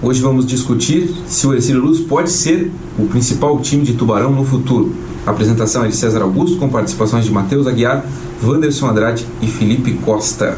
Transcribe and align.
Hoje 0.00 0.22
vamos 0.22 0.46
discutir 0.46 1.12
se 1.26 1.44
o 1.44 1.52
Ercílio 1.52 1.82
Luz 1.82 1.98
pode 1.98 2.30
ser 2.30 2.70
o 2.96 3.06
principal 3.06 3.58
time 3.58 3.82
de 3.82 3.94
Tubarão 3.94 4.30
no 4.30 4.44
futuro. 4.44 4.94
A 5.26 5.32
apresentação 5.32 5.84
é 5.84 5.88
de 5.88 5.96
César 5.96 6.22
Augusto, 6.22 6.56
com 6.56 6.68
participações 6.68 7.24
de 7.24 7.32
Matheus 7.32 7.66
Aguiar, 7.66 8.04
Wanderson 8.40 8.88
Andrade 8.88 9.26
e 9.42 9.48
Felipe 9.48 9.94
Costa. 9.94 10.56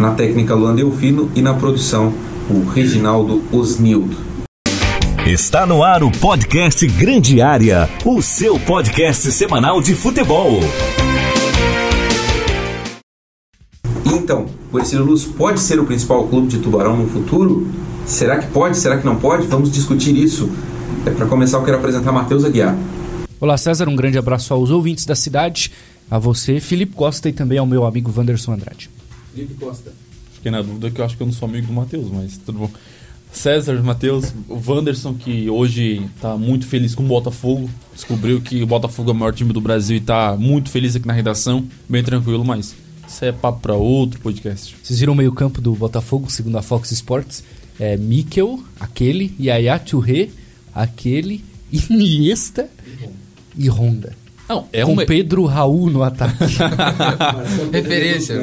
Na 0.00 0.10
técnica, 0.10 0.56
Luan 0.56 0.74
Delfino 0.74 1.30
e 1.36 1.40
na 1.40 1.54
produção, 1.54 2.12
o 2.50 2.68
Reginaldo 2.68 3.40
Osnildo. 3.52 4.16
Está 5.24 5.64
no 5.64 5.84
ar 5.84 6.02
o 6.02 6.10
podcast 6.10 6.84
Grande 6.84 7.40
Área, 7.40 7.88
o 8.04 8.20
seu 8.20 8.58
podcast 8.58 9.30
semanal 9.30 9.80
de 9.80 9.94
futebol. 9.94 10.58
Então, 14.04 14.46
o 14.72 14.78
Ercílio 14.80 15.04
Luz 15.04 15.24
pode 15.24 15.60
ser 15.60 15.78
o 15.78 15.84
principal 15.84 16.26
clube 16.26 16.48
de 16.48 16.58
Tubarão 16.58 16.96
no 16.96 17.08
futuro? 17.08 17.68
Será 18.06 18.38
que 18.38 18.46
pode? 18.48 18.76
Será 18.76 18.98
que 18.98 19.04
não 19.04 19.16
pode? 19.18 19.46
Vamos 19.46 19.70
discutir 19.70 20.16
isso. 20.16 20.50
É, 21.06 21.10
Para 21.10 21.26
começar, 21.26 21.58
eu 21.58 21.64
quero 21.64 21.78
apresentar 21.78 22.12
Matheus 22.12 22.44
Aguiar. 22.44 22.76
Olá 23.40 23.56
César, 23.56 23.88
um 23.88 23.96
grande 23.96 24.18
abraço 24.18 24.52
aos 24.54 24.70
ouvintes 24.70 25.04
da 25.04 25.16
cidade, 25.16 25.72
a 26.10 26.18
você, 26.18 26.60
Felipe 26.60 26.94
Costa 26.94 27.28
e 27.28 27.32
também 27.32 27.58
ao 27.58 27.66
meu 27.66 27.84
amigo 27.84 28.12
Wanderson 28.16 28.52
Andrade. 28.52 28.88
Felipe 29.34 29.54
Costa. 29.54 29.92
Fiquei 30.34 30.50
na 30.50 30.62
dúvida 30.62 30.90
que 30.90 31.00
eu 31.00 31.04
acho 31.04 31.16
que 31.16 31.22
eu 31.22 31.26
não 31.26 31.32
sou 31.34 31.48
amigo 31.48 31.66
do 31.66 31.72
Matheus, 31.72 32.08
mas 32.10 32.36
tudo 32.38 32.58
bom. 32.58 32.70
César, 33.32 33.82
Matheus, 33.82 34.32
o 34.48 34.60
Wanderson, 34.64 35.14
que 35.14 35.48
hoje 35.48 36.06
tá 36.20 36.36
muito 36.36 36.66
feliz 36.66 36.94
com 36.94 37.02
o 37.02 37.06
Botafogo. 37.06 37.68
Descobriu 37.94 38.40
que 38.40 38.62
o 38.62 38.66
Botafogo 38.66 39.10
é 39.10 39.12
o 39.12 39.16
maior 39.16 39.32
time 39.32 39.52
do 39.52 39.60
Brasil 39.60 39.96
e 39.96 40.00
tá 40.00 40.36
muito 40.38 40.68
feliz 40.68 40.94
aqui 40.94 41.06
na 41.06 41.14
redação. 41.14 41.66
Bem 41.88 42.02
tranquilo, 42.04 42.44
mas 42.44 42.74
isso 43.08 43.24
é 43.24 43.32
papo 43.32 43.60
pra 43.60 43.74
outro 43.74 44.20
podcast. 44.20 44.76
Vocês 44.82 45.00
viram 45.00 45.14
o 45.14 45.16
meio 45.16 45.32
campo 45.32 45.60
do 45.62 45.72
Botafogo, 45.74 46.30
segundo 46.30 46.58
a 46.58 46.62
Fox 46.62 46.92
Sports? 46.92 47.42
É 47.80 47.96
Mikel, 47.96 48.60
aquele, 48.78 49.34
Yaya 49.40 49.78
Touré, 49.78 50.28
aquele, 50.74 51.44
Iniesta 51.72 52.68
e 53.56 53.68
Honda. 53.68 54.14
Não, 54.48 54.66
é 54.72 54.84
Com 54.84 54.92
o, 54.92 54.96
me- 54.96 55.06
Pedro 55.06 55.46
Raul 55.46 55.88
no 55.88 56.02
ataque. 56.02 56.36
Referência. 57.72 58.34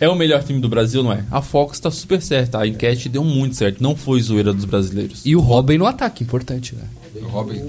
é 0.00 0.08
o 0.08 0.14
melhor 0.14 0.42
time 0.44 0.60
do 0.60 0.68
Brasil, 0.68 1.02
não 1.02 1.12
é? 1.12 1.24
A 1.30 1.42
Fox 1.42 1.80
tá 1.80 1.90
super 1.90 2.22
certa. 2.22 2.60
A 2.60 2.66
enquete 2.66 3.08
deu 3.08 3.24
muito 3.24 3.56
certo. 3.56 3.82
Não 3.82 3.96
foi 3.96 4.20
zoeira 4.22 4.52
dos 4.52 4.64
brasileiros. 4.64 5.22
e 5.24 5.34
o 5.34 5.40
Robin 5.40 5.78
no 5.78 5.86
ataque, 5.86 6.22
importante, 6.22 6.74
né? 6.76 6.84
Robin. 7.22 7.60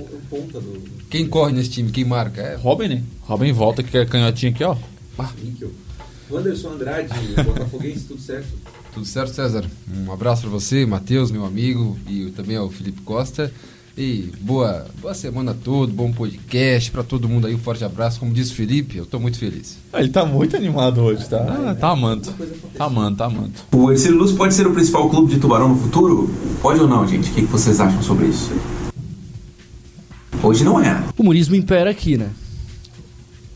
Quem 1.10 1.28
corre 1.28 1.54
nesse 1.54 1.72
time? 1.72 1.92
Quem 1.92 2.06
marca? 2.06 2.42
É. 2.42 2.56
Robin, 2.56 2.88
né? 2.90 3.04
Robin 3.22 3.52
volta 3.52 3.82
que 3.82 3.98
é 3.98 4.06
canhotinha 4.06 4.52
aqui, 4.52 4.64
ó. 4.64 4.76
Wanderson 6.30 6.70
Andrade, 6.74 7.10
Botafoguense, 7.44 8.02
tudo 8.06 8.22
certo? 8.22 8.48
Tudo 8.94 9.06
certo, 9.06 9.34
César? 9.34 9.66
Um 9.94 10.12
abraço 10.12 10.42
pra 10.42 10.50
você, 10.50 10.86
Matheus, 10.86 11.32
meu 11.32 11.46
amigo, 11.46 11.98
e 12.08 12.32
também 12.32 12.58
ao 12.58 12.70
Felipe 12.70 13.02
Costa. 13.02 13.52
E 13.98 14.32
boa, 14.40 14.86
boa 15.02 15.14
semana 15.14 15.54
toda, 15.54 15.92
bom 15.92 16.12
podcast 16.12 16.90
pra 16.90 17.04
todo 17.04 17.28
mundo 17.28 17.48
aí. 17.48 17.54
Um 17.54 17.60
forte 17.60 17.84
abraço. 17.84 18.20
Como 18.20 18.34
disse 18.34 18.54
o 18.54 18.56
Felipe, 18.56 18.98
eu 18.98 19.06
tô 19.06 19.20
muito 19.20 19.38
feliz. 19.38 19.78
Ah, 19.92 20.00
ele 20.00 20.10
tá 20.10 20.26
muito 20.26 20.56
animado 20.56 21.02
hoje, 21.02 21.28
tá? 21.28 21.38
Ah, 21.38 21.76
tá 21.76 21.90
amando. 21.90 22.34
Tá 22.78 22.86
amando, 22.86 23.18
tá 23.18 23.26
amando. 23.26 23.52
O 23.74 23.92
Ercílio 23.92 24.18
Luz 24.18 24.32
pode 24.32 24.54
ser 24.54 24.66
o 24.66 24.74
principal 24.74 25.10
clube 25.10 25.34
de 25.34 25.40
Tubarão 25.40 25.70
no 25.70 25.76
futuro? 25.76 26.34
Pode 26.62 26.80
ou 26.80 26.88
não, 26.88 27.06
gente? 27.06 27.30
O 27.30 27.34
que 27.34 27.42
que 27.42 27.52
vocês 27.52 27.82
acham 27.82 28.02
sobre 28.02 28.28
isso? 28.28 28.52
Hoje 30.42 30.64
não 30.64 30.80
é. 30.80 31.04
O 31.18 31.22
humorismo 31.22 31.56
impera 31.56 31.90
aqui, 31.90 32.18
né? 32.18 32.30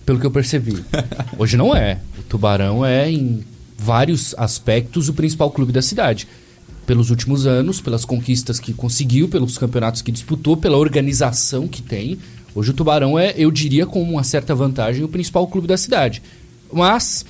Pelo 0.06 0.20
que 0.20 0.26
eu 0.26 0.32
percebi. 0.32 0.84
Hoje 1.40 1.56
não 1.56 1.74
é. 1.74 2.00
O 2.20 2.24
Tubarão 2.24 2.86
é, 2.86 3.10
em 3.10 3.46
vários 3.84 4.34
aspectos, 4.38 5.10
o 5.10 5.14
principal 5.14 5.52
clube 5.52 5.74
da 5.74 5.82
cidade. 5.82 6.28
Pelos 6.88 7.10
últimos 7.10 7.46
anos, 7.46 7.82
pelas 7.82 8.06
conquistas 8.06 8.60
que 8.60 8.74
conseguiu, 8.74 9.28
pelos 9.28 9.58
campeonatos 9.58 10.02
que 10.02 10.12
disputou, 10.12 10.56
pela 10.56 10.78
organização 10.78 11.68
que 11.68 11.82
tem. 11.82 12.18
Hoje 12.56 12.72
o 12.72 12.74
Tubarão 12.74 13.20
é, 13.20 13.34
eu 13.38 13.52
diria, 13.52 13.86
com 13.86 14.02
uma 14.02 14.24
certa 14.24 14.56
vantagem, 14.56 15.04
o 15.04 15.08
principal 15.08 15.48
clube 15.48 15.68
da 15.68 15.78
cidade. 15.78 16.22
Mas, 16.72 17.26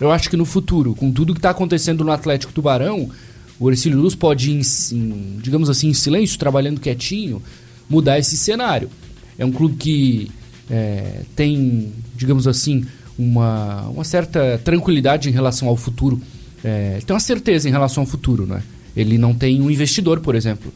eu 0.00 0.10
acho 0.10 0.30
que 0.30 0.36
no 0.36 0.44
futuro, 0.44 0.94
com 0.94 1.12
tudo 1.12 1.34
que 1.34 1.38
está 1.38 1.50
acontecendo 1.50 2.04
no 2.04 2.12
Atlético 2.12 2.52
Tubarão, 2.52 3.10
o 3.58 3.70
Ercílio 3.70 4.00
Luz 4.00 4.14
pode, 4.14 4.50
em, 4.50 4.60
em, 4.92 5.38
digamos 5.42 5.68
assim, 5.68 5.88
em 5.88 5.94
silêncio, 5.94 6.38
trabalhando 6.38 6.80
quietinho, 6.80 7.42
mudar 7.88 8.18
esse 8.18 8.36
cenário. 8.36 8.88
É 9.38 9.44
um 9.44 9.52
clube 9.52 9.76
que 9.76 10.30
é, 10.70 11.22
tem, 11.36 11.92
digamos 12.16 12.46
assim, 12.46 12.86
uma, 13.20 13.82
uma 13.88 14.04
certa 14.04 14.58
tranquilidade 14.64 15.28
em 15.28 15.32
relação 15.32 15.68
ao 15.68 15.76
futuro. 15.76 16.20
É, 16.64 17.00
tem 17.04 17.14
uma 17.14 17.20
certeza 17.20 17.68
em 17.68 17.70
relação 17.70 18.02
ao 18.02 18.06
futuro, 18.06 18.46
né? 18.46 18.62
Ele 18.96 19.18
não 19.18 19.34
tem 19.34 19.60
um 19.60 19.70
investidor, 19.70 20.20
por 20.20 20.34
exemplo. 20.34 20.72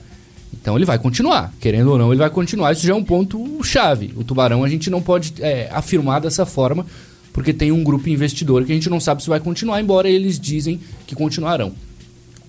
Então 0.53 0.77
ele 0.77 0.85
vai 0.85 0.99
continuar, 0.99 1.53
querendo 1.59 1.91
ou 1.91 1.99
não, 1.99 2.13
ele 2.13 2.19
vai 2.19 2.31
continuar. 2.31 2.73
Isso 2.73 2.87
já 2.87 2.93
é 2.93 2.97
um 2.97 3.03
ponto 3.03 3.63
chave. 3.65 4.13
O 4.17 4.23
Tubarão 4.23 4.63
a 4.63 4.69
gente 4.69 4.91
não 4.91 5.03
pode 5.03 5.35
é, 5.41 5.69
afirmar 5.73 6.21
dessa 6.21 6.45
forma, 6.45 6.87
porque 7.33 7.53
tem 7.53 7.73
um 7.73 7.83
grupo 7.83 8.09
investidor 8.09 8.65
que 8.65 8.73
a 8.73 8.75
gente 8.75 8.91
não 8.91 9.01
sabe 9.01 9.23
se 9.23 9.29
vai 9.29 9.41
continuar, 9.41 9.81
embora 9.81 10.09
eles 10.09 10.39
dizem 10.39 10.79
que 11.07 11.15
continuarão. 11.15 11.73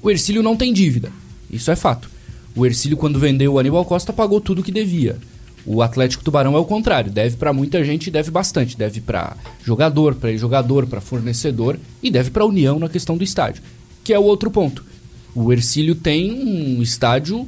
O 0.01 0.11
Ercílio 0.11 0.43
não 0.43 0.55
tem 0.55 0.71
dívida, 0.71 1.11
isso 1.49 1.71
é 1.71 1.75
fato. 1.75 2.09
O 2.55 2.65
Ercílio, 2.65 2.95
quando 2.95 3.19
vendeu 3.19 3.53
o 3.53 3.59
Aníbal 3.59 3.83
Costa, 3.83 4.13
pagou 4.13 4.39
tudo 4.39 4.63
que 4.63 4.71
devia. 4.71 5.17
O 5.65 5.81
Atlético 5.81 6.23
Tubarão 6.23 6.55
é 6.55 6.59
o 6.59 6.65
contrário, 6.65 7.11
deve 7.11 7.37
para 7.37 7.51
muita 7.51 7.83
gente 7.83 8.11
deve 8.11 8.29
bastante. 8.29 8.77
Deve 8.77 9.01
para 9.01 9.35
jogador, 9.63 10.13
para 10.15 10.35
jogador, 10.37 10.85
para 10.85 11.01
fornecedor 11.01 11.79
e 12.03 12.11
deve 12.11 12.29
para 12.29 12.43
a 12.43 12.47
União 12.47 12.77
na 12.77 12.87
questão 12.87 13.17
do 13.17 13.23
estádio, 13.23 13.63
que 14.03 14.13
é 14.13 14.19
o 14.19 14.23
outro 14.23 14.51
ponto. 14.51 14.85
O 15.33 15.51
Ercílio 15.51 15.95
tem 15.95 16.31
um 16.31 16.81
estádio 16.81 17.47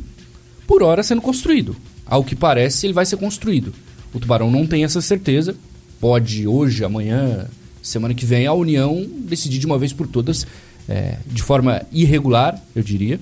por 0.66 0.82
hora 0.82 1.04
sendo 1.04 1.22
construído. 1.22 1.76
Ao 2.06 2.24
que 2.24 2.36
parece, 2.36 2.88
ele 2.88 2.94
vai 2.94 3.06
ser 3.06 3.18
construído. 3.18 3.74
O 4.14 4.20
Tubarão 4.20 4.50
não 4.50 4.66
tem 4.66 4.84
essa 4.84 5.02
certeza. 5.02 5.56
Pode 6.00 6.48
hoje, 6.48 6.84
amanhã, 6.84 7.48
semana 7.82 8.14
que 8.14 8.26
vem, 8.26 8.48
a 8.48 8.54
União 8.54 9.06
decidir 9.20 9.60
de 9.60 9.66
uma 9.66 9.78
vez 9.78 9.94
por 9.94 10.08
todas, 10.08 10.46
é, 10.88 11.18
de 11.26 11.42
forma 11.42 11.82
irregular, 11.92 12.62
eu 12.76 12.84
diria. 12.84 13.20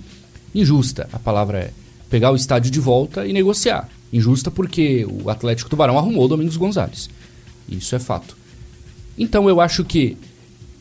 Injusta, 0.54 1.10
a 1.12 1.20
palavra 1.20 1.60
é. 1.60 1.72
Pegar 2.10 2.32
o 2.32 2.36
estádio 2.36 2.72
de 2.72 2.80
volta 2.80 3.26
e 3.26 3.34
negociar. 3.34 3.90
Injusta 4.12 4.50
porque 4.50 5.06
o 5.06 5.30
Atlético 5.30 5.70
Tubarão 5.70 5.98
arrumou 5.98 6.26
o 6.26 6.28
Domingos 6.28 6.58
Gonzalez. 6.58 7.10
Isso 7.68 7.96
é 7.96 8.00
fato. 8.00 8.38
Então 9.18 9.50
eu 9.50 9.60
acho 9.60 9.84
que 9.84 10.18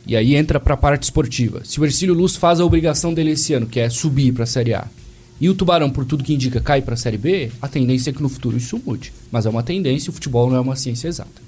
e 0.07 0.15
aí 0.15 0.35
entra 0.35 0.61
para 0.61 0.75
a 0.75 0.77
parte 0.77 1.05
esportiva. 1.05 1.63
Se 1.65 1.81
o 1.81 1.85
Ercílio 1.85 2.15
Luz 2.15 2.37
faz 2.37 2.61
a 2.61 2.65
obrigação 2.65 3.15
dele 3.15 3.31
esse 3.31 3.55
ano, 3.55 3.67
que 3.67 3.81
é 3.81 3.89
subir 3.89 4.33
para 4.33 4.45
a 4.45 4.47
Série 4.47 4.75
A, 4.75 4.87
e 5.41 5.49
o 5.49 5.55
Tubarão, 5.55 5.91
por 5.91 6.05
tudo 6.05 6.23
que 6.23 6.35
indica, 6.35 6.61
cai 6.61 6.83
para 6.83 6.95
a 6.95 6.97
Série 6.97 7.17
B, 7.17 7.51
a 7.61 7.67
tendência 7.67 8.11
é 8.11 8.13
que 8.13 8.23
no 8.23 8.29
futuro 8.29 8.57
isso 8.57 8.81
mude. 8.85 9.13
Mas 9.33 9.47
é 9.47 9.51
uma 9.51 9.63
tendência, 9.63 10.11
o 10.11 10.13
futebol 10.13 10.49
não 10.49 10.57
é 10.57 10.61
uma 10.61 10.77
ciência 10.77 11.09
exata. 11.09 11.43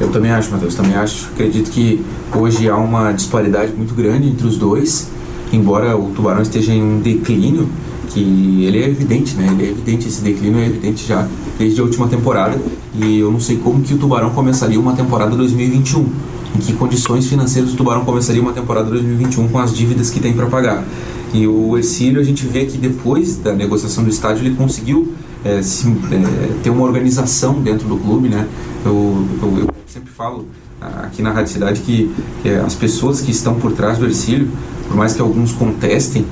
Eu 0.00 0.10
também 0.10 0.30
acho, 0.30 0.50
Matheus, 0.50 0.74
também 0.74 0.94
acho. 0.94 1.28
Acredito 1.28 1.70
que 1.70 2.02
hoje 2.34 2.68
há 2.68 2.76
uma 2.76 3.12
disparidade 3.12 3.72
muito 3.72 3.94
grande 3.94 4.28
entre 4.28 4.46
os 4.46 4.56
dois, 4.56 5.10
embora 5.52 5.96
o 5.96 6.10
Tubarão 6.14 6.42
esteja 6.42 6.72
em 6.72 6.82
um 6.82 7.00
declínio, 7.00 7.68
que 8.24 8.64
ele 8.64 8.78
é 8.78 8.88
evidente, 8.88 9.34
né? 9.36 9.48
Ele 9.52 9.66
é 9.66 9.70
evidente, 9.70 10.08
esse 10.08 10.20
declínio 10.22 10.60
é 10.60 10.66
evidente 10.66 11.06
já 11.06 11.28
desde 11.58 11.80
a 11.80 11.84
última 11.84 12.08
temporada, 12.08 12.60
e 12.94 13.18
eu 13.18 13.30
não 13.30 13.40
sei 13.40 13.56
como 13.56 13.82
que 13.82 13.94
o 13.94 13.98
Tubarão 13.98 14.30
começaria 14.30 14.78
uma 14.78 14.94
temporada 14.94 15.36
2021. 15.36 16.06
Em 16.56 16.60
que 16.60 16.72
condições 16.72 17.26
financeiras 17.26 17.72
o 17.72 17.76
Tubarão 17.76 18.04
começaria 18.04 18.40
uma 18.40 18.52
temporada 18.52 18.88
2021 18.90 19.48
com 19.48 19.58
as 19.58 19.76
dívidas 19.76 20.10
que 20.10 20.18
tem 20.18 20.32
para 20.32 20.46
pagar. 20.46 20.82
E 21.32 21.46
o 21.46 21.76
Ercílio, 21.76 22.20
a 22.20 22.24
gente 22.24 22.46
vê 22.46 22.64
que 22.64 22.78
depois 22.78 23.36
da 23.36 23.52
negociação 23.52 24.02
do 24.02 24.08
estádio, 24.08 24.44
ele 24.44 24.56
conseguiu 24.56 25.12
é, 25.44 25.60
é, 25.60 26.52
ter 26.62 26.70
uma 26.70 26.84
organização 26.84 27.60
dentro 27.60 27.86
do 27.86 27.98
clube, 27.98 28.28
né? 28.28 28.48
Eu, 28.84 29.26
eu, 29.42 29.58
eu 29.58 29.68
sempre 29.86 30.10
falo 30.10 30.46
aqui 30.80 31.22
na 31.22 31.30
Rádio 31.30 31.52
Cidade 31.52 31.80
que, 31.80 32.10
que 32.42 32.48
as 32.48 32.74
pessoas 32.74 33.20
que 33.20 33.30
estão 33.30 33.54
por 33.56 33.72
trás 33.72 33.98
do 33.98 34.06
Ercílio, 34.06 34.48
por 34.88 34.96
mais 34.96 35.12
que 35.12 35.20
alguns 35.20 35.52
contestem, 35.52 36.24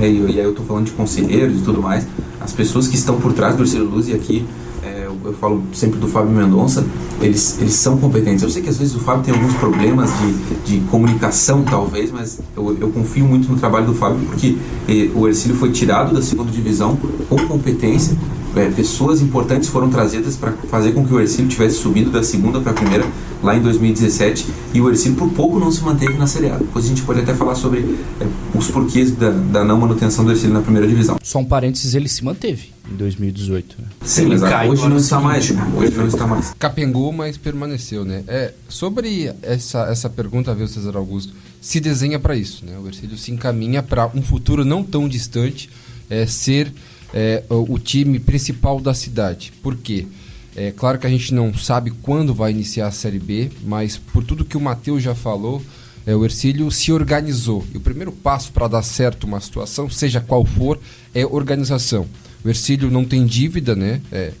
é, 0.00 0.08
e, 0.08 0.20
e 0.20 0.38
aí 0.38 0.44
eu 0.44 0.50
estou 0.50 0.64
falando 0.64 0.86
de 0.86 0.92
conselheiros 0.92 1.60
e 1.60 1.62
tudo 1.62 1.82
mais, 1.82 2.06
as 2.40 2.52
pessoas 2.52 2.88
que 2.88 2.96
estão 2.96 3.20
por 3.20 3.32
trás 3.32 3.56
do 3.56 3.62
Ercílio 3.62 3.88
Luz, 3.88 4.08
e 4.08 4.14
aqui 4.14 4.46
é, 4.82 5.04
eu, 5.06 5.16
eu 5.24 5.32
falo 5.34 5.62
sempre 5.72 5.98
do 5.98 6.08
Fábio 6.08 6.30
Mendonça, 6.30 6.84
eles, 7.20 7.58
eles 7.60 7.74
são 7.74 7.98
competentes. 7.98 8.42
Eu 8.42 8.50
sei 8.50 8.62
que 8.62 8.68
às 8.68 8.78
vezes 8.78 8.94
o 8.94 9.00
Fábio 9.00 9.24
tem 9.24 9.34
alguns 9.34 9.54
problemas 9.54 10.10
de, 10.18 10.78
de 10.78 10.86
comunicação, 10.86 11.62
talvez, 11.62 12.10
mas 12.10 12.40
eu, 12.56 12.76
eu 12.80 12.88
confio 12.90 13.26
muito 13.26 13.50
no 13.50 13.58
trabalho 13.58 13.86
do 13.86 13.94
Fábio, 13.94 14.20
porque 14.26 14.56
eh, 14.88 15.10
o 15.14 15.28
Ercílio 15.28 15.56
foi 15.56 15.70
tirado 15.70 16.14
da 16.14 16.22
segunda 16.22 16.50
divisão 16.50 16.98
com 17.28 17.36
competência. 17.46 18.16
É, 18.56 18.68
pessoas 18.70 19.20
importantes 19.20 19.68
foram 19.68 19.90
trazidas 19.90 20.36
para 20.36 20.52
fazer 20.68 20.92
com 20.92 21.06
que 21.06 21.14
o 21.14 21.20
Ercílio 21.20 21.48
tivesse 21.48 21.76
subido 21.76 22.10
da 22.10 22.22
segunda 22.22 22.60
para 22.60 22.72
a 22.72 22.74
primeira 22.74 23.06
lá 23.42 23.56
em 23.56 23.62
2017 23.62 24.46
e 24.74 24.80
o 24.80 24.88
Ercílio 24.88 25.16
por 25.16 25.30
pouco 25.30 25.58
não 25.58 25.70
se 25.70 25.82
manteve 25.82 26.14
na 26.14 26.26
Série 26.26 26.50
A. 26.50 26.58
Depois 26.58 26.84
a 26.84 26.88
gente 26.88 27.02
pode 27.02 27.20
até 27.20 27.34
falar 27.34 27.54
sobre 27.54 27.80
é, 28.20 28.26
os 28.54 28.68
porquês 28.68 29.12
da, 29.12 29.30
da 29.30 29.64
não 29.64 29.78
manutenção 29.78 30.24
do 30.24 30.32
Ercílio 30.32 30.54
na 30.54 30.62
primeira 30.62 30.86
divisão. 30.86 31.16
Só 31.22 31.38
um 31.38 31.44
parênteses, 31.44 31.94
ele 31.94 32.08
se 32.08 32.24
manteve 32.24 32.70
em 32.90 32.96
2018. 32.96 33.76
Né? 33.78 33.88
Sim, 34.04 34.26
mas 34.26 34.40
cai 34.40 34.68
hoje 34.68 34.88
não 34.88 34.96
está 34.96 35.20
mais. 35.20 35.50
Hoje 35.76 35.96
não 35.96 36.06
está 36.06 36.26
mais. 36.26 36.54
Capengou, 36.58 37.12
mas 37.12 37.36
permaneceu, 37.36 38.04
né? 38.04 38.24
É, 38.26 38.52
sobre 38.68 39.32
essa, 39.42 39.84
essa 39.84 40.10
pergunta, 40.10 40.54
viu, 40.54 40.66
César 40.66 40.96
Augusto, 40.96 41.32
se 41.60 41.78
desenha 41.78 42.18
para 42.18 42.34
isso, 42.34 42.64
né? 42.64 42.76
O 42.82 42.86
Ercílio 42.86 43.16
se 43.16 43.30
encaminha 43.30 43.82
para 43.82 44.10
um 44.14 44.22
futuro 44.22 44.64
não 44.64 44.82
tão 44.82 45.08
distante 45.08 45.70
é, 46.08 46.26
ser 46.26 46.72
é, 47.12 47.42
o, 47.48 47.78
time 47.78 48.18
principal 48.18 48.80
da 48.80 48.94
cidade. 48.94 49.52
Por 49.62 49.76
quê? 49.76 50.06
É 50.54 50.72
claro 50.72 50.98
que 50.98 51.06
a 51.06 51.10
gente 51.10 51.32
não 51.32 51.54
sabe 51.54 51.90
quando 52.02 52.34
vai 52.34 52.50
iniciar 52.50 52.88
a 52.88 52.92
Série 52.92 53.18
B, 53.18 53.50
mas 53.64 53.96
por 53.96 54.24
tudo 54.24 54.44
que 54.44 54.56
o 54.56 54.60
Matheus 54.60 55.02
já 55.02 55.14
falou, 55.14 55.62
é, 56.06 56.14
o 56.14 56.24
Ercílio 56.24 56.70
se 56.70 56.92
organizou. 56.92 57.64
E 57.72 57.76
o 57.76 57.80
primeiro 57.80 58.12
passo 58.12 58.52
para 58.52 58.68
dar 58.68 58.82
certo 58.82 59.24
uma 59.24 59.40
situação, 59.40 59.88
seja 59.88 60.20
qual 60.20 60.44
for, 60.44 60.78
é 61.14 61.24
organização. 61.24 62.06
O 62.44 62.48
Ercílio 62.48 62.90
não 62.90 63.04
tem 63.04 63.26
dívida, 63.26 63.76
né? 63.76 64.00
É, 64.10 64.32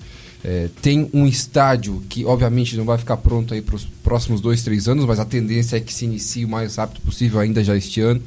é, 0.42 0.68
tem 0.80 1.08
um 1.12 1.26
estádio 1.26 2.02
que, 2.08 2.24
obviamente, 2.24 2.76
não 2.76 2.84
vai 2.84 2.96
ficar 2.96 3.18
pronto 3.18 3.52
aí 3.52 3.60
para 3.60 3.76
os 3.76 3.84
próximos 4.02 4.40
dois, 4.40 4.62
três 4.62 4.88
anos, 4.88 5.04
mas 5.04 5.20
a 5.20 5.24
tendência 5.24 5.76
é 5.76 5.80
que 5.80 5.92
se 5.92 6.06
inicie 6.06 6.44
o 6.44 6.48
mais 6.48 6.76
rápido 6.76 7.00
possível, 7.02 7.40
ainda 7.40 7.62
já 7.62 7.76
este 7.76 8.00
ano. 8.00 8.22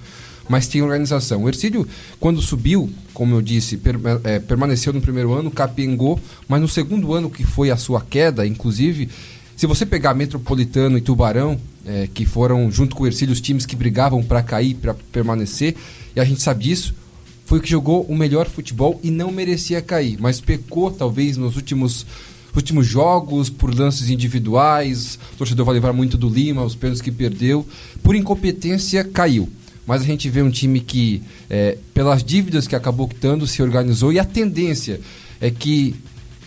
Mas 0.48 0.68
tem 0.68 0.82
organização. 0.82 1.44
O 1.44 1.48
Ercílio, 1.48 1.88
quando 2.20 2.42
subiu, 2.42 2.90
como 3.14 3.36
eu 3.36 3.42
disse, 3.42 3.78
per, 3.78 3.98
é, 4.24 4.40
permaneceu 4.40 4.92
no 4.92 5.02
primeiro 5.02 5.34
ano, 5.34 5.50
capengou, 5.50 6.20
mas 6.48 6.60
no 6.60 6.68
segundo 6.68 7.14
ano, 7.14 7.30
que 7.30 7.44
foi 7.44 7.72
a 7.72 7.78
sua 7.78 8.02
queda, 8.02 8.46
inclusive, 8.46 9.10
se 9.56 9.66
você 9.66 9.86
pegar 9.86 10.14
Metropolitano 10.14 10.98
e 10.98 11.02
Tubarão, 11.02 11.60
é, 11.86 12.10
que 12.14 12.26
foram, 12.26 12.70
junto 12.72 12.96
com 12.96 13.04
o 13.04 13.08
Ercílio, 13.08 13.34
os 13.34 13.42
times 13.42 13.66
que 13.66 13.76
brigavam 13.76 14.24
para 14.24 14.42
cair, 14.44 14.76
para 14.76 14.94
permanecer, 15.12 15.76
e 16.16 16.20
a 16.20 16.26
gente 16.26 16.42
sabe 16.42 16.64
disso, 16.64 16.94
foi 17.46 17.60
o 17.60 17.62
que 17.62 17.70
jogou 17.70 18.04
o 18.04 18.16
melhor 18.16 18.48
futebol 18.48 19.00
e 19.04 19.12
não 19.12 19.32
merecia 19.32 19.82
cair, 19.82 20.18
mas 20.20 20.42
pecou 20.42 20.92
talvez 20.92 21.38
nos 21.38 21.56
últimos 21.56 22.06
últimos 22.56 22.86
jogos 22.86 23.50
por 23.50 23.74
lances 23.74 24.10
individuais. 24.10 25.18
O 25.34 25.38
torcedor 25.38 25.66
vai 25.66 25.76
lembrar 25.76 25.92
muito 25.92 26.18
do 26.18 26.30
Lima, 26.30 26.64
os 26.64 26.76
pênaltis 26.76 27.02
que 27.02 27.12
perdeu. 27.12 27.66
Por 28.04 28.16
incompetência, 28.16 29.04
caiu. 29.04 29.50
Mas 29.86 30.02
a 30.02 30.06
gente 30.06 30.30
vê 30.30 30.42
um 30.42 30.50
time 30.50 30.80
que, 30.80 31.22
é, 31.50 31.78
pelas 31.94 32.24
dívidas 32.24 32.68
que 32.68 32.76
acabou 32.76 33.08
quitando, 33.08 33.46
se 33.46 33.62
organizou 33.62 34.14
e 34.14 34.20
a 34.20 34.26
tendência 34.26 35.00
é 35.42 35.52
que 35.52 35.96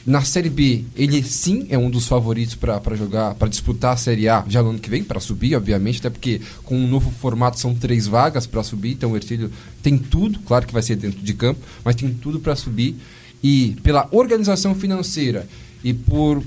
na 0.07 0.23
Série 0.23 0.49
B, 0.49 0.85
ele 0.95 1.21
sim 1.25 1.67
é 1.69 1.77
um 1.77 1.91
dos 1.91 2.07
favoritos 2.07 2.55
para 2.55 2.95
jogar, 2.95 3.35
para 3.35 3.49
disputar 3.49 3.95
a 3.95 3.97
Série 3.97 4.29
A 4.29 4.45
já 4.49 4.63
no 4.63 4.71
ano 4.71 4.79
que 4.79 4.89
vem, 4.89 5.03
para 5.03 5.19
subir, 5.19 5.57
obviamente, 5.57 5.99
até 5.99 6.09
porque 6.09 6.41
com 6.63 6.77
um 6.77 6.87
novo 6.87 7.11
formato 7.11 7.59
são 7.59 7.75
três 7.75 8.07
vagas 8.07 8.47
para 8.47 8.63
subir, 8.63 8.93
então 8.93 9.11
o 9.11 9.17
Ercílio 9.17 9.51
tem 9.83 9.99
tudo, 9.99 10.39
claro 10.47 10.65
que 10.65 10.73
vai 10.73 10.83
ser 10.83 10.95
dentro 10.95 11.21
de 11.21 11.35
campo, 11.35 11.59
mas 11.85 11.97
tem 11.97 12.15
tudo 12.15 12.39
para 12.39 12.55
subir. 12.55 12.95
E 13.43 13.77
pela 13.83 14.07
organização 14.13 14.77
financeira 14.77 15.49
e 15.83 15.93
por, 15.93 16.41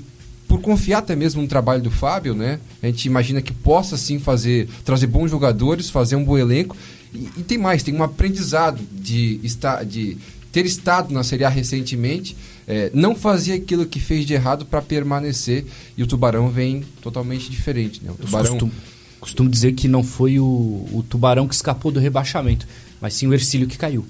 por 0.50 0.60
confiar 0.60 0.98
até 0.98 1.14
mesmo 1.14 1.40
no 1.40 1.46
trabalho 1.46 1.80
do 1.80 1.92
Fábio, 1.92 2.34
né? 2.34 2.58
A 2.82 2.86
gente 2.86 3.04
imagina 3.04 3.40
que 3.40 3.52
possa 3.52 3.96
sim 3.96 4.18
fazer, 4.18 4.68
trazer 4.84 5.06
bons 5.06 5.30
jogadores, 5.30 5.88
fazer 5.88 6.16
um 6.16 6.24
bom 6.24 6.36
elenco. 6.36 6.76
E, 7.14 7.28
e 7.36 7.42
tem 7.44 7.56
mais, 7.56 7.84
tem 7.84 7.94
um 7.94 8.02
aprendizado 8.02 8.82
de 8.90 9.38
estar. 9.44 9.84
De, 9.84 10.18
ter 10.50 10.66
estado 10.66 11.14
na 11.14 11.22
Série 11.22 11.44
A 11.44 11.48
recentemente, 11.48 12.36
é, 12.66 12.90
não 12.92 13.14
fazia 13.14 13.54
aquilo 13.54 13.86
que 13.86 14.00
fez 14.00 14.26
de 14.26 14.34
errado 14.34 14.66
para 14.66 14.82
permanecer 14.82 15.64
e 15.96 16.02
o 16.02 16.06
Tubarão 16.08 16.50
vem 16.50 16.82
totalmente 17.00 17.48
diferente. 17.48 18.02
Né? 18.02 18.10
O 18.10 18.14
Tubarão... 18.14 18.50
Costumo, 18.50 18.72
costumo 19.20 19.48
dizer 19.48 19.74
que 19.74 19.86
não 19.86 20.02
foi 20.02 20.40
o, 20.40 20.44
o 20.44 21.04
Tubarão 21.08 21.46
que 21.46 21.54
escapou 21.54 21.92
do 21.92 22.00
rebaixamento, 22.00 22.66
mas 23.00 23.14
sim 23.14 23.28
o 23.28 23.32
Ercílio 23.32 23.68
que 23.68 23.78
caiu. 23.78 24.04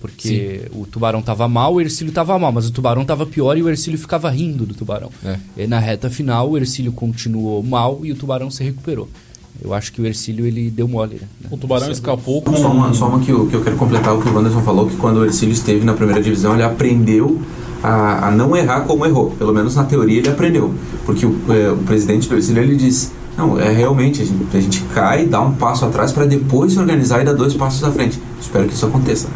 Porque 0.00 0.68
Sim. 0.72 0.80
o 0.80 0.86
tubarão 0.86 1.20
estava 1.20 1.48
mal, 1.48 1.74
o 1.74 1.80
Ercílio 1.80 2.10
estava 2.10 2.38
mal, 2.38 2.52
mas 2.52 2.66
o 2.66 2.70
tubarão 2.70 3.02
estava 3.02 3.26
pior 3.26 3.56
e 3.58 3.62
o 3.62 3.68
Ercílio 3.68 3.98
ficava 3.98 4.30
rindo 4.30 4.64
do 4.64 4.74
tubarão. 4.74 5.10
É. 5.24 5.38
E 5.56 5.66
na 5.66 5.78
reta 5.78 6.08
final, 6.08 6.50
o 6.50 6.56
Ercílio 6.56 6.92
continuou 6.92 7.62
mal 7.62 8.00
e 8.04 8.12
o 8.12 8.14
tubarão 8.14 8.50
se 8.50 8.62
recuperou. 8.62 9.08
Eu 9.60 9.74
acho 9.74 9.92
que 9.92 10.00
o 10.00 10.06
Ercílio 10.06 10.46
ele 10.46 10.70
deu 10.70 10.86
mole. 10.86 11.16
Né? 11.16 11.48
O 11.50 11.56
Tubarão 11.56 11.90
escapou 11.90 12.40
com... 12.42 12.56
Só 12.56 12.70
uma, 12.70 12.94
só 12.94 13.08
uma 13.08 13.18
que, 13.18 13.30
eu, 13.30 13.46
que 13.48 13.54
eu 13.54 13.64
quero 13.64 13.76
completar 13.76 14.14
o 14.14 14.22
que 14.22 14.28
o 14.28 14.34
Wanderson 14.34 14.62
falou, 14.62 14.86
que 14.86 14.96
quando 14.96 15.16
o 15.16 15.24
Ercílio 15.24 15.52
esteve 15.52 15.84
na 15.84 15.94
primeira 15.94 16.22
divisão, 16.22 16.54
ele 16.54 16.62
aprendeu 16.62 17.42
a, 17.82 18.28
a 18.28 18.30
não 18.30 18.56
errar 18.56 18.82
como 18.82 19.04
errou. 19.04 19.32
Pelo 19.32 19.52
menos 19.52 19.74
na 19.74 19.82
teoria 19.82 20.18
ele 20.18 20.28
aprendeu. 20.28 20.72
Porque 21.04 21.26
o, 21.26 21.36
é, 21.48 21.72
o 21.72 21.78
presidente 21.78 22.28
do 22.28 22.36
Ercílio, 22.36 22.62
ele 22.62 22.76
disse, 22.76 23.10
não, 23.36 23.58
é 23.58 23.72
realmente, 23.72 24.22
a 24.22 24.24
gente, 24.24 24.56
a 24.56 24.60
gente 24.60 24.82
cai, 24.94 25.26
dá 25.26 25.40
um 25.40 25.52
passo 25.52 25.84
atrás 25.84 26.12
para 26.12 26.24
depois 26.24 26.72
se 26.72 26.78
organizar 26.78 27.20
e 27.22 27.24
dar 27.24 27.34
dois 27.34 27.54
passos 27.54 27.82
à 27.82 27.90
frente. 27.90 28.20
Espero 28.40 28.68
que 28.68 28.74
isso 28.74 28.86
aconteça. 28.86 29.28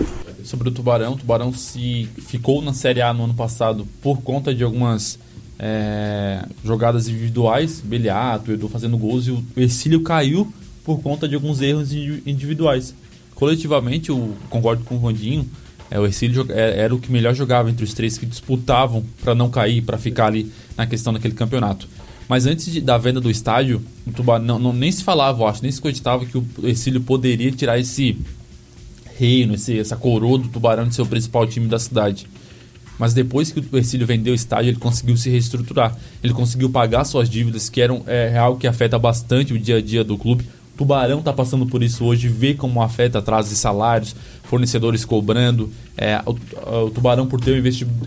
Sobre 0.45 0.69
o 0.69 0.73
Tubarão, 0.73 1.13
o 1.13 1.17
Tubarão 1.17 1.53
se 1.53 2.09
ficou 2.27 2.63
na 2.63 2.73
Série 2.73 3.03
A 3.03 3.13
no 3.13 3.25
ano 3.25 3.35
passado 3.35 3.87
por 4.01 4.23
conta 4.23 4.55
de 4.55 4.65
algumas 4.65 5.19
é, 5.59 6.45
jogadas 6.65 7.09
individuais, 7.09 7.81
Beliato, 7.85 8.53
Edu 8.53 8.69
fazendo 8.69 8.99
gols, 8.99 9.29
e 9.29 9.31
o 9.31 9.45
Ercílio 9.57 10.03
caiu 10.03 10.53
por 10.85 11.01
conta 11.01 11.29
de 11.29 11.35
alguns 11.35 11.61
erros 11.61 11.93
individuais. 11.93 12.95
Coletivamente, 13.35 14.11
eu 14.11 14.35
concordo 14.51 14.85
com 14.85 14.97
o 14.97 14.99
Rondinho, 14.99 15.49
é, 15.91 16.01
o 16.01 16.07
Ercílio 16.07 16.47
é, 16.49 16.81
era 16.81 16.95
o 16.95 16.99
que 16.99 17.13
melhor 17.13 17.35
jogava 17.35 17.71
entre 17.71 17.85
os 17.85 17.93
três 17.93 18.17
que 18.17 18.27
disputavam 18.27 19.05
para 19.23 19.35
não 19.35 19.51
cair, 19.51 19.83
para 19.83 19.99
ficar 19.99 20.27
ali 20.27 20.51
na 20.77 20.87
questão 20.87 21.13
daquele 21.13 21.35
campeonato. 21.35 21.87
Mas 22.29 22.47
antes 22.47 22.73
de, 22.73 22.81
da 22.81 22.97
venda 22.97 23.21
do 23.21 23.31
estádio, 23.31 23.83
o 24.07 24.11
Tubarão 24.11 24.59
não, 24.59 24.73
nem 24.73 24.91
se 24.91 25.05
falava, 25.05 25.43
eu 25.43 25.47
acho, 25.47 25.63
nem 25.63 25.71
se 25.71 25.81
cogitava 25.81 26.25
que 26.25 26.39
o 26.39 26.47
Ercílio 26.63 27.03
poderia 27.03 27.53
tirar 27.53 27.79
esse 27.79 28.17
reino, 29.23 29.55
esse, 29.55 29.79
essa 29.79 29.97
coroa 29.97 30.37
do 30.37 30.49
Tubarão 30.49 30.89
de 30.89 30.97
ser 30.97 31.03
o 31.03 31.07
principal 31.07 31.47
time 31.47 31.69
da 31.69 31.79
cidade. 31.79 32.27
Mas 32.99 33.15
depois 33.15 33.53
que 33.53 33.61
o 33.61 33.77
Ercílio 33.77 34.07
vendeu 34.07 34.33
o 34.33 34.37
estádio, 34.37 34.71
ele 34.71 34.79
conseguiu 34.79 35.17
se 35.17 35.31
reestruturar. 35.31 35.97
Ele 36.23 36.33
conseguiu 36.33 36.69
pagar 36.69 37.05
suas 37.05 37.31
dívidas, 37.31 37.69
que 37.69 37.81
eram 37.81 38.03
é, 38.07 38.37
algo 38.37 38.59
que 38.59 38.67
afeta 38.67 38.99
bastante 38.99 39.53
o 39.53 39.59
dia 39.59 39.77
a 39.77 39.81
dia 39.81 40.03
do 40.03 40.19
clube. 40.19 40.45
O 40.75 40.79
Tubarão 40.79 41.21
está 41.21 41.33
passando 41.33 41.67
por 41.67 41.83
isso 41.83 42.05
hoje, 42.05 42.29
vê 42.29 42.55
como 42.55 42.83
afeta 42.83 43.19
atrasos 43.19 43.51
de 43.51 43.57
salários, 43.57 44.17
fornecedores 44.45 45.05
cobrando. 45.05 45.71
É, 45.97 46.21
o, 46.27 46.33
o, 46.87 46.91
Tubarão, 46.91 47.27
por 47.27 47.41
ter 47.41 47.53
um 47.53 47.59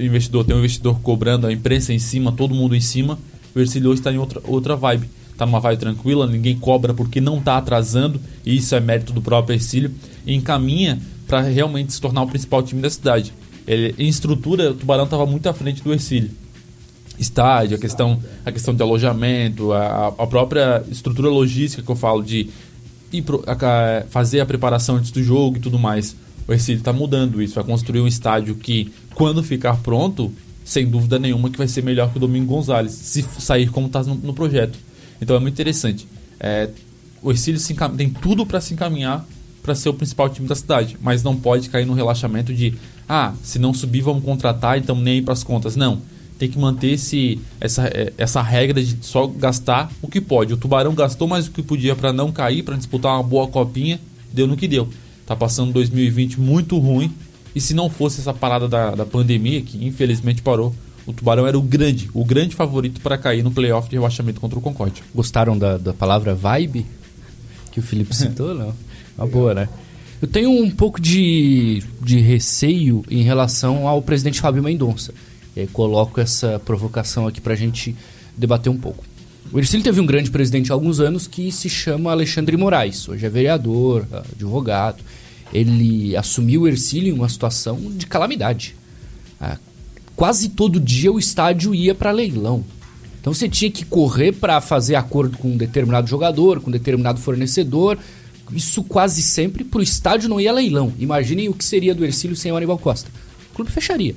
investidor, 0.03 0.44
tem 0.44 0.56
um 0.56 0.59
investidor 0.59 1.00
cobrando, 1.00 1.47
a 1.47 1.53
imprensa 1.53 1.94
em 1.94 2.00
cima, 2.00 2.31
todo 2.31 2.53
mundo 2.53 2.75
em 2.75 2.81
cima. 2.81 3.17
O 3.56 3.59
Ercílio 3.59 3.89
hoje 3.89 4.01
está 4.01 4.12
em 4.12 4.17
outra, 4.17 4.41
outra 4.44 4.75
vibe. 4.75 5.09
Está 5.35 5.45
numa 5.45 5.59
vibe 5.59 5.79
tranquila, 5.79 6.25
ninguém 6.25 6.57
cobra 6.57 6.93
porque 6.93 7.19
não 7.19 7.39
está 7.39 7.57
atrasando, 7.57 8.21
e 8.45 8.55
isso 8.55 8.73
é 8.73 8.79
mérito 8.79 9.11
do 9.11 9.21
próprio 9.21 9.55
Ercílio. 9.55 9.91
E 10.25 10.33
encaminha 10.33 10.97
para 11.27 11.41
realmente 11.41 11.91
se 11.91 11.99
tornar 11.99 12.23
o 12.23 12.27
principal 12.27 12.63
time 12.63 12.81
da 12.81 12.89
cidade. 12.89 13.33
Ele, 13.67 13.93
em 13.97 14.07
estrutura, 14.07 14.71
o 14.71 14.73
Tubarão 14.73 15.03
estava 15.03 15.25
muito 15.25 15.47
à 15.49 15.53
frente 15.53 15.83
do 15.83 15.91
Ercílio. 15.91 16.31
Estádio, 17.19 17.75
a 17.75 17.79
questão, 17.79 18.21
a 18.45 18.51
questão 18.51 18.73
de 18.73 18.81
alojamento, 18.81 19.73
a, 19.73 20.07
a 20.07 20.27
própria 20.27 20.83
estrutura 20.89 21.29
logística 21.29 21.83
que 21.83 21.91
eu 21.91 21.95
falo 21.95 22.23
de 22.23 22.49
pro, 23.21 23.43
a, 23.45 24.05
fazer 24.09 24.39
a 24.39 24.45
preparação 24.45 24.95
antes 24.95 25.11
do 25.11 25.21
jogo 25.21 25.57
e 25.57 25.59
tudo 25.59 25.77
mais. 25.77 26.15
O 26.47 26.53
Ercílio 26.53 26.79
está 26.79 26.93
mudando 26.93 27.41
isso, 27.41 27.55
vai 27.55 27.63
construir 27.63 28.01
um 28.01 28.07
estádio 28.07 28.55
que, 28.55 28.91
quando 29.15 29.43
ficar 29.43 29.77
pronto, 29.77 30.31
sem 30.63 30.88
dúvida 30.88 31.19
nenhuma 31.19 31.50
que 31.50 31.57
vai 31.57 31.67
ser 31.67 31.83
melhor 31.83 32.12
que 32.12 32.17
o 32.17 32.19
Domingo 32.19 32.53
Gonzalez, 32.53 32.91
se 32.91 33.25
sair 33.39 33.69
como 33.69 33.88
está 33.88 34.03
no, 34.03 34.15
no, 34.15 34.33
projeto. 34.33 34.77
Então 35.22 35.36
é 35.36 35.39
muito 35.39 35.53
interessante. 35.53 36.07
É, 36.39 36.69
o 37.22 37.31
Ercílio 37.31 37.60
tem 37.98 38.10
tudo 38.10 38.45
para 38.45 38.62
se 38.62 38.74
encaminhar 38.74 39.25
para 39.63 39.74
ser 39.74 39.89
o 39.89 39.93
principal 39.95 40.29
time 40.29 40.48
da 40.48 40.53
cidade, 40.53 40.95
mas 41.01 41.24
não 41.24 41.36
pode 41.36 41.69
cair 41.69 41.86
no 41.86 41.93
relaxamento 41.93 42.53
de 42.53 42.75
ah, 43.10 43.34
se 43.41 43.57
não 43.57 43.74
subir 43.74 44.01
vamos 44.01 44.24
contratar, 44.24 44.77
então 44.77 44.95
nem 44.95 45.17
ir 45.17 45.22
para 45.24 45.34
as 45.34 45.43
contas. 45.43 45.75
Não, 45.75 46.01
tem 46.38 46.50
que 46.50 46.60
manter 46.60 46.91
esse, 46.91 47.39
essa, 47.60 47.88
é, 47.88 48.13
essa 48.15 48.41
regra 48.43 48.84
de 48.84 49.03
só 49.03 49.25
gastar 49.25 49.91
o 50.03 50.07
que 50.07 50.22
pode. 50.22 50.53
O 50.53 50.57
Tubarão 50.57 50.93
gastou 50.93 51.27
mais 51.27 51.45
do 51.45 51.51
que 51.51 51.63
podia 51.63 51.95
para 51.95 52.13
não 52.13 52.31
cair, 52.31 52.62
para 52.62 52.75
disputar 52.75 53.13
uma 53.13 53.24
boa 53.24 53.48
copinha, 53.48 54.00
deu 54.31 54.45
no 54.45 54.55
que 54.55 54.67
deu. 54.67 54.88
Tá 55.25 55.36
passando 55.36 55.74
2020 55.74 56.39
muito 56.39 56.77
ruim, 56.77 57.12
e 57.55 57.62
se 57.62 57.74
não 57.74 57.89
fosse 57.89 58.19
essa 58.19 58.34
parada 58.34 58.67
da, 58.67 58.91
da 58.91 59.05
pandemia, 59.05 59.62
que 59.62 59.84
infelizmente 59.84 60.41
parou, 60.41 60.75
o 61.05 61.13
Tubarão 61.13 61.45
era 61.45 61.57
o 61.57 61.62
grande, 61.62 62.09
o 62.13 62.25
grande 62.25 62.55
favorito 62.55 63.00
para 63.01 63.17
cair 63.17 63.43
no 63.43 63.51
playoff 63.51 63.88
de 63.89 63.95
rebaixamento 63.95 64.41
contra 64.41 64.57
o 64.57 64.62
Concorde. 64.62 65.03
Gostaram 65.13 65.57
da, 65.57 65.77
da 65.77 65.93
palavra 65.93 66.33
vibe 66.33 66.85
que 67.71 67.79
o 67.79 67.83
Felipe 67.83 68.15
citou? 68.15 68.53
não. 68.53 68.74
Uma 69.17 69.27
boa, 69.27 69.53
né? 69.53 69.69
Eu 70.21 70.27
tenho 70.27 70.50
um 70.50 70.69
pouco 70.71 71.00
de, 71.00 71.83
de 72.01 72.19
receio 72.19 73.03
em 73.09 73.21
relação 73.21 73.88
ao 73.88 74.01
presidente 74.01 74.41
Fábio 74.41 74.63
Mendonça. 74.63 75.13
E 75.55 75.67
coloco 75.67 76.19
essa 76.19 76.59
provocação 76.59 77.27
aqui 77.27 77.39
para 77.39 77.53
a 77.53 77.55
gente 77.55 77.95
debater 78.35 78.71
um 78.71 78.77
pouco. 78.77 79.03
O 79.51 79.59
Ercílio 79.59 79.83
teve 79.83 80.01
um 80.01 80.05
grande 80.05 80.31
presidente 80.31 80.71
há 80.71 80.75
alguns 80.75 81.00
anos 81.00 81.27
que 81.27 81.51
se 81.51 81.69
chama 81.69 82.12
Alexandre 82.12 82.57
Moraes. 82.57 83.07
Hoje 83.07 83.25
é 83.25 83.29
vereador, 83.29 84.05
advogado. 84.33 85.03
Ele 85.53 86.15
assumiu 86.17 86.62
o 86.62 86.67
Ercílio 86.67 87.13
em 87.13 87.17
uma 87.17 87.29
situação 87.29 87.79
de 87.95 88.07
calamidade. 88.07 88.75
Ah, 89.39 89.57
quase 90.15 90.50
todo 90.50 90.79
dia 90.79 91.12
o 91.12 91.19
estádio 91.19 91.75
ia 91.75 91.93
para 91.93 92.12
leilão. 92.12 92.63
Então 93.19 93.34
você 93.34 93.50
tinha 93.50 93.72
que 93.72 93.84
correr 93.84 94.31
para 94.31 94.62
fazer 94.62 94.95
acordo 94.95 95.38
com 95.38 95.50
um 95.50 95.57
determinado 95.57 96.07
jogador, 96.07 96.62
com 96.62 96.69
um 96.69 96.72
determinado 96.72 97.19
fornecedor, 97.19 97.98
isso 98.51 98.84
quase 98.84 99.22
sempre 99.22 99.63
para 99.63 99.79
o 99.79 99.84
estádio 99.84 100.29
não 100.29 100.39
ia 100.39 100.51
leilão. 100.51 100.93
Imaginem 101.00 101.50
o 101.50 101.53
que 101.53 101.65
seria 101.65 101.95
do 101.95 102.05
Ercílio 102.05 102.36
sem 102.36 102.51
o 102.51 102.55
Aníbal 102.55 102.77
Costa. 102.77 103.10
O 103.51 103.55
clube 103.55 103.72
fecharia. 103.72 104.15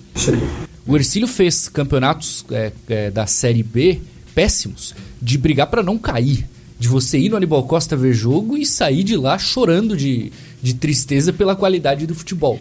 O 0.87 0.97
Ercílio 0.97 1.29
fez 1.29 1.69
campeonatos 1.69 2.45
é, 2.51 2.73
é, 2.89 3.11
da 3.11 3.27
Série 3.27 3.63
B 3.63 4.01
péssimos 4.35 4.95
de 5.21 5.39
brigar 5.39 5.69
para 5.69 5.83
não 5.83 5.99
cair. 5.99 6.47
De 6.79 6.87
você 6.87 7.19
ir 7.19 7.29
no 7.29 7.37
Aníbal 7.37 7.65
Costa 7.65 7.97
ver 7.97 8.13
jogo 8.13 8.57
e 8.57 8.65
sair 8.65 9.03
de 9.03 9.17
lá 9.17 9.37
chorando 9.37 9.97
de, 9.97 10.31
de 10.63 10.75
tristeza 10.75 11.33
pela 11.33 11.57
qualidade 11.57 12.07
do 12.07 12.15
futebol. 12.15 12.61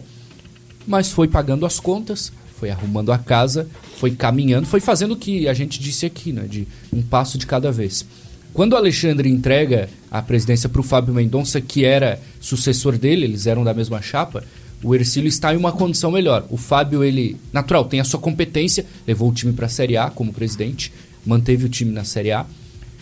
mas 0.86 1.10
foi 1.10 1.28
pagando 1.28 1.66
as 1.66 1.78
contas, 1.78 2.32
foi 2.58 2.70
arrumando 2.70 3.12
a 3.12 3.18
casa, 3.18 3.68
foi 3.98 4.10
caminhando, 4.10 4.66
foi 4.66 4.80
fazendo 4.80 5.12
o 5.12 5.16
que 5.16 5.48
a 5.48 5.54
gente 5.54 5.80
disse 5.80 6.04
aqui, 6.04 6.32
né, 6.32 6.42
de 6.48 6.66
um 6.92 7.02
passo 7.02 7.38
de 7.38 7.46
cada 7.46 7.70
vez. 7.70 8.04
Quando 8.52 8.72
o 8.72 8.76
Alexandre 8.76 9.28
entrega 9.28 9.88
a 10.10 10.20
presidência 10.20 10.68
para 10.68 10.80
o 10.80 10.84
Fábio 10.84 11.14
Mendonça, 11.14 11.60
que 11.60 11.84
era 11.84 12.20
sucessor 12.40 12.98
dele, 12.98 13.24
eles 13.24 13.46
eram 13.46 13.62
da 13.62 13.72
mesma 13.72 14.02
chapa, 14.02 14.42
o 14.82 14.94
Ercílio 14.94 15.28
está 15.28 15.54
em 15.54 15.56
uma 15.56 15.72
condição 15.72 16.10
melhor. 16.10 16.46
O 16.50 16.56
Fábio, 16.56 17.04
ele, 17.04 17.36
natural, 17.52 17.84
tem 17.84 18.00
a 18.00 18.04
sua 18.04 18.18
competência, 18.20 18.84
levou 19.06 19.28
o 19.28 19.32
time 19.32 19.52
para 19.52 19.66
a 19.66 19.68
Série 19.68 19.96
A 19.96 20.10
como 20.10 20.32
presidente, 20.32 20.92
manteve 21.26 21.66
o 21.66 21.68
time 21.68 21.92
na 21.92 22.04
Série 22.04 22.32
A, 22.32 22.46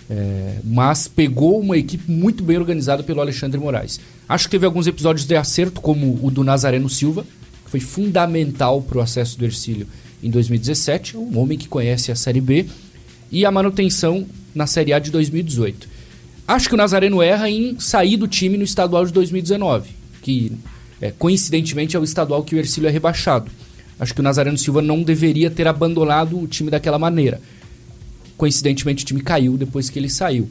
é, 0.09 0.59
mas 0.65 1.09
pegou 1.09 1.61
uma 1.61 1.77
equipe 1.77 2.11
muito 2.11 2.43
bem 2.43 2.57
organizada 2.57 3.03
pelo 3.03 3.21
Alexandre 3.21 3.59
Moraes. 3.59 4.01
Acho 4.29 4.45
que 4.45 4.53
teve 4.53 4.67
alguns 4.67 4.87
episódios 4.87 5.27
de 5.27 5.37
acerto, 5.37 5.81
como 5.81 6.19
o 6.23 6.31
do 6.31 6.43
Nazareno 6.43 6.89
Silva, 6.89 7.27
foi 7.77 7.81
fundamental 7.81 8.81
para 8.81 8.99
o 8.99 9.01
acesso 9.01 9.39
do 9.39 9.45
Ercílio 9.45 9.87
em 10.23 10.31
2017, 10.31 11.17
um 11.17 11.39
homem 11.39 11.59
que 11.59 11.69
conhece 11.69 12.11
a 12.11 12.17
Série 12.17 12.41
B, 12.41 12.67
e 13.31 13.45
a 13.45 13.51
manutenção 13.51 14.27
na 14.55 14.67
Série 14.67 14.93
A 14.93 14.99
de 14.99 15.11
2018. 15.11 15.89
Acho 16.49 16.69
que 16.69 16.75
o 16.75 16.79
Nazareno 16.79 17.21
erra 17.21 17.51
em 17.51 17.79
sair 17.79 18.17
do 18.17 18.27
time 18.27 18.57
no 18.57 18.65
estadual 18.65 19.05
de 19.05 19.13
2019, 19.13 19.91
que 20.23 20.53
é, 21.01 21.11
coincidentemente 21.11 21.97
é 21.97 22.01
o 22.01 22.05
estadual 22.05 22.43
que 22.43 22.55
o 22.55 22.59
Ercílio 22.59 22.89
é 22.89 22.91
rebaixado. 22.91 23.51
Acho 23.99 24.15
que 24.15 24.21
o 24.21 24.25
Nazareno 24.25 24.57
Silva 24.57 24.81
não 24.81 25.03
deveria 25.03 25.51
ter 25.51 25.67
abandonado 25.67 26.39
o 26.41 26.47
time 26.47 26.71
daquela 26.71 26.99
maneira. 26.99 27.41
Coincidentemente, 28.37 29.05
o 29.05 29.07
time 29.07 29.21
caiu 29.21 29.57
depois 29.57 29.91
que 29.91 29.99
ele 29.99 30.09
saiu. 30.09 30.49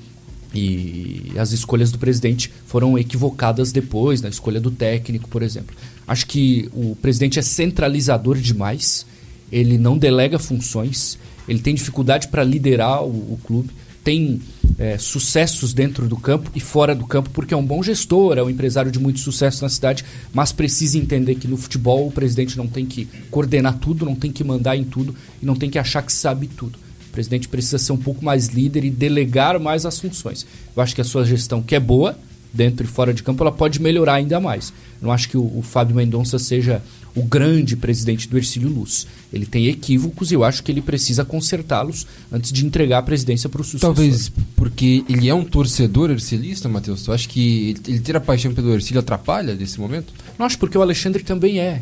E 0.53 1.31
as 1.37 1.51
escolhas 1.51 1.91
do 1.91 1.97
presidente 1.97 2.51
foram 2.65 2.97
equivocadas 2.97 3.71
depois, 3.71 4.21
na 4.21 4.29
escolha 4.29 4.59
do 4.59 4.71
técnico, 4.71 5.27
por 5.29 5.43
exemplo. 5.43 5.75
Acho 6.07 6.25
que 6.25 6.69
o 6.73 6.95
presidente 6.95 7.39
é 7.39 7.41
centralizador 7.41 8.37
demais, 8.37 9.05
ele 9.51 9.77
não 9.77 9.97
delega 9.97 10.37
funções, 10.37 11.17
ele 11.47 11.59
tem 11.59 11.73
dificuldade 11.73 12.27
para 12.27 12.43
liderar 12.43 13.03
o, 13.03 13.33
o 13.33 13.39
clube 13.43 13.71
tem 14.05 14.39
é, 14.77 14.99
sucessos 14.99 15.73
dentro 15.73 16.07
do 16.07 16.15
campo 16.15 16.51
e 16.53 16.59
fora 16.59 16.93
do 16.93 17.07
campo, 17.07 17.31
porque 17.31 17.55
é 17.55 17.57
um 17.57 17.65
bom 17.65 17.81
gestor, 17.81 18.37
é 18.37 18.43
um 18.43 18.49
empresário 18.49 18.91
de 18.91 18.99
muito 18.99 19.19
sucesso 19.19 19.63
na 19.63 19.69
cidade, 19.69 20.05
mas 20.31 20.51
precisa 20.51 20.99
entender 20.99 21.33
que 21.35 21.47
no 21.47 21.57
futebol 21.57 22.07
o 22.07 22.11
presidente 22.11 22.55
não 22.55 22.67
tem 22.67 22.85
que 22.85 23.05
coordenar 23.31 23.79
tudo, 23.79 24.05
não 24.05 24.15
tem 24.15 24.31
que 24.31 24.43
mandar 24.43 24.77
em 24.77 24.83
tudo 24.83 25.15
e 25.41 25.45
não 25.45 25.55
tem 25.55 25.71
que 25.71 25.79
achar 25.79 26.03
que 26.03 26.13
sabe 26.13 26.45
tudo. 26.45 26.77
O 27.09 27.11
presidente 27.11 27.47
precisa 27.47 27.79
ser 27.79 27.93
um 27.93 27.97
pouco 27.97 28.23
mais 28.23 28.49
líder 28.49 28.85
e 28.85 28.91
delegar 28.91 29.59
mais 29.59 29.87
as 29.87 29.99
funções. 29.99 30.45
Eu 30.75 30.83
acho 30.83 30.93
que 30.93 31.01
a 31.01 31.05
sua 31.05 31.25
gestão, 31.25 31.63
que 31.63 31.73
é 31.73 31.79
boa, 31.79 32.15
dentro 32.55 32.85
e 32.85 32.89
fora 32.89 33.13
de 33.13 33.21
campo, 33.21 33.43
ela 33.43 33.51
pode 33.51 33.81
melhorar 33.81 34.15
ainda 34.15 34.39
mais. 34.39 34.69
Eu 35.01 35.07
não 35.07 35.11
acho 35.11 35.29
que 35.29 35.37
o, 35.37 35.59
o 35.59 35.61
Fábio 35.61 35.95
Mendonça 35.95 36.39
seja 36.39 36.81
o 37.15 37.23
grande 37.23 37.77
presidente 37.77 38.27
do 38.27 38.37
Ercílio 38.37 38.69
Luz. 38.69 39.07
Ele 39.31 39.45
tem 39.45 39.67
equívocos 39.67 40.31
e 40.31 40.33
eu 40.33 40.43
acho 40.43 40.61
que 40.61 40.71
ele 40.71 40.81
precisa 40.81 41.23
consertá-los 41.23 42.05
antes 42.31 42.51
de 42.51 42.65
entregar 42.65 42.99
a 42.99 43.03
presidência 43.03 43.49
para 43.49 43.61
o 43.61 43.63
sucessor. 43.63 43.95
Talvez 43.95 44.31
porque 44.55 45.03
ele 45.07 45.29
é 45.29 45.33
um 45.33 45.45
torcedor 45.45 46.11
ercilista, 46.11 46.67
Matheus. 46.67 47.03
Tu 47.03 47.11
acha 47.11 47.27
que 47.27 47.75
ele 47.87 47.99
ter 47.99 48.17
a 48.17 48.19
paixão 48.19 48.53
pelo 48.53 48.73
Ercílio 48.73 48.99
atrapalha 48.99 49.55
nesse 49.55 49.79
momento? 49.79 50.13
Não, 50.37 50.45
acho 50.45 50.59
porque 50.59 50.77
o 50.77 50.81
Alexandre 50.81 51.23
também 51.23 51.59
é. 51.59 51.81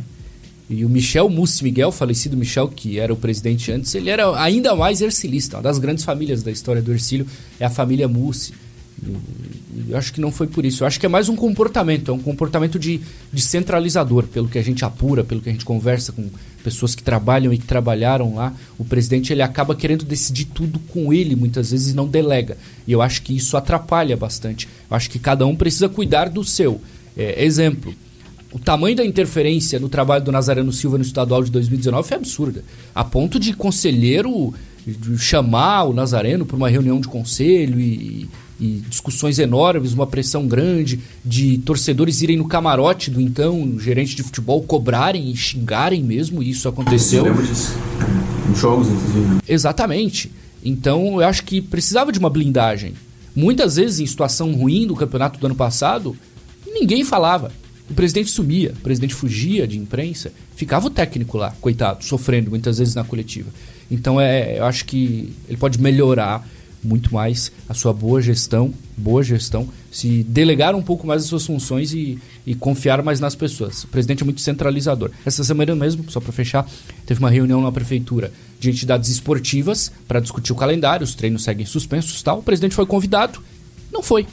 E 0.69 0.85
o 0.85 0.89
Michel 0.89 1.29
Mussi 1.29 1.63
Miguel, 1.63 1.91
falecido 1.91 2.37
Michel, 2.37 2.67
que 2.67 2.97
era 2.97 3.11
o 3.11 3.17
presidente 3.17 3.71
antes, 3.71 3.93
ele 3.95 4.09
era 4.09 4.39
ainda 4.41 4.75
mais 4.75 5.01
ercilista. 5.01 5.57
Uma 5.57 5.63
das 5.63 5.77
grandes 5.77 6.03
famílias 6.03 6.41
da 6.41 6.51
história 6.51 6.81
do 6.81 6.91
Ercílio 6.91 7.27
é 7.59 7.65
a 7.65 7.69
família 7.69 8.07
Mussi. 8.07 8.53
Eu 9.89 9.97
acho 9.97 10.13
que 10.13 10.21
não 10.21 10.31
foi 10.31 10.47
por 10.47 10.65
isso. 10.65 10.83
Eu 10.83 10.87
acho 10.87 10.99
que 10.99 11.05
é 11.05 11.09
mais 11.09 11.29
um 11.29 11.35
comportamento, 11.35 12.11
é 12.11 12.13
um 12.13 12.19
comportamento 12.19 12.77
de, 12.77 13.01
de 13.31 13.41
centralizador, 13.41 14.23
pelo 14.27 14.47
que 14.47 14.57
a 14.57 14.63
gente 14.63 14.85
apura, 14.85 15.23
pelo 15.23 15.41
que 15.41 15.49
a 15.49 15.51
gente 15.51 15.65
conversa 15.65 16.11
com 16.11 16.29
pessoas 16.63 16.95
que 16.95 17.03
trabalham 17.03 17.51
e 17.51 17.57
que 17.57 17.65
trabalharam 17.65 18.35
lá. 18.35 18.53
O 18.77 18.85
presidente 18.85 19.33
ele 19.33 19.41
acaba 19.41 19.75
querendo 19.75 20.05
decidir 20.05 20.45
tudo 20.45 20.79
com 20.79 21.13
ele, 21.13 21.35
muitas 21.35 21.71
vezes, 21.71 21.93
e 21.93 21.95
não 21.95 22.07
delega. 22.07 22.57
E 22.87 22.91
eu 22.91 23.01
acho 23.01 23.21
que 23.21 23.35
isso 23.35 23.57
atrapalha 23.57 24.15
bastante. 24.15 24.67
Eu 24.89 24.95
acho 24.95 25.09
que 25.09 25.19
cada 25.19 25.45
um 25.45 25.55
precisa 25.55 25.89
cuidar 25.89 26.29
do 26.29 26.43
seu. 26.43 26.79
É, 27.17 27.43
exemplo, 27.43 27.93
o 28.51 28.59
tamanho 28.59 28.95
da 28.95 29.05
interferência 29.05 29.79
no 29.79 29.89
trabalho 29.89 30.23
do 30.23 30.31
Nazareno 30.31 30.71
Silva 30.71 30.97
no 30.97 31.03
estadual 31.03 31.43
de 31.43 31.51
2019 31.51 32.07
foi 32.07 32.17
absurda. 32.17 32.63
A 32.93 33.03
ponto 33.03 33.39
de 33.39 33.53
conselheiro 33.53 34.53
chamar 35.17 35.85
o 35.85 35.93
Nazareno 35.93 36.45
para 36.45 36.57
uma 36.57 36.69
reunião 36.69 36.99
de 36.99 37.07
conselho 37.07 37.79
e, 37.79 38.29
e 38.59 38.83
discussões 38.87 39.39
enormes, 39.39 39.93
uma 39.93 40.07
pressão 40.07 40.47
grande 40.47 40.99
de 41.23 41.57
torcedores 41.59 42.21
irem 42.21 42.37
no 42.37 42.47
camarote 42.47 43.09
do 43.09 43.19
então 43.19 43.77
gerente 43.79 44.15
de 44.15 44.23
futebol 44.23 44.61
cobrarem 44.63 45.31
e 45.31 45.35
xingarem 45.35 46.03
mesmo, 46.03 46.41
e 46.41 46.49
isso 46.49 46.67
aconteceu. 46.67 47.25
Eu 47.25 47.41
disso. 47.41 47.73
Em 48.49 48.55
jogos, 48.55 48.87
inclusive. 48.87 49.39
Exatamente. 49.47 50.31
Então 50.63 51.21
eu 51.21 51.27
acho 51.27 51.43
que 51.43 51.61
precisava 51.61 52.11
de 52.11 52.19
uma 52.19 52.29
blindagem. 52.29 52.93
Muitas 53.35 53.75
vezes, 53.75 53.99
em 53.99 54.05
situação 54.05 54.53
ruim 54.53 54.85
do 54.85 54.95
campeonato 54.95 55.39
do 55.39 55.45
ano 55.45 55.55
passado, 55.55 56.15
ninguém 56.65 57.03
falava. 57.03 57.51
O 57.89 57.93
presidente 57.93 58.29
sumia, 58.29 58.73
o 58.77 58.81
presidente 58.81 59.13
fugia 59.13 59.67
de 59.67 59.77
imprensa, 59.77 60.31
ficava 60.55 60.87
o 60.87 60.89
técnico 60.89 61.37
lá, 61.37 61.53
coitado, 61.59 62.03
sofrendo 62.03 62.49
muitas 62.49 62.77
vezes 62.77 62.95
na 62.95 63.03
coletiva. 63.03 63.49
Então 63.91 64.21
é, 64.21 64.57
eu 64.57 64.65
acho 64.65 64.85
que 64.85 65.33
ele 65.49 65.57
pode 65.57 65.81
melhorar 65.81 66.47
muito 66.83 67.13
mais 67.13 67.51
a 67.67 67.73
sua 67.73 67.93
boa 67.93 68.21
gestão, 68.21 68.73
boa 68.97 69.23
gestão, 69.23 69.67
se 69.91 70.23
delegar 70.23 70.75
um 70.75 70.81
pouco 70.81 71.05
mais 71.05 71.23
as 71.23 71.29
suas 71.29 71.45
funções 71.45 71.93
e, 71.93 72.19
e 72.45 72.55
confiar 72.55 73.01
mais 73.03 73.19
nas 73.19 73.35
pessoas. 73.35 73.83
O 73.83 73.87
presidente 73.87 74.21
é 74.21 74.25
muito 74.25 74.41
centralizador. 74.41 75.11
Essa 75.25 75.43
semana 75.43 75.75
mesmo, 75.75 76.09
só 76.09 76.19
para 76.19 76.31
fechar, 76.31 76.67
teve 77.05 77.19
uma 77.19 77.29
reunião 77.29 77.61
na 77.61 77.71
prefeitura 77.71 78.31
de 78.59 78.69
entidades 78.69 79.09
esportivas 79.09 79.91
para 80.07 80.19
discutir 80.19 80.51
o 80.51 80.55
calendário, 80.55 81.03
os 81.03 81.15
treinos 81.15 81.43
seguem 81.43 81.65
suspensos 81.65 82.21
tal. 82.21 82.39
O 82.39 82.43
presidente 82.43 82.75
foi 82.75 82.85
convidado, 82.85 83.41
não 83.91 84.01
foi. 84.01 84.25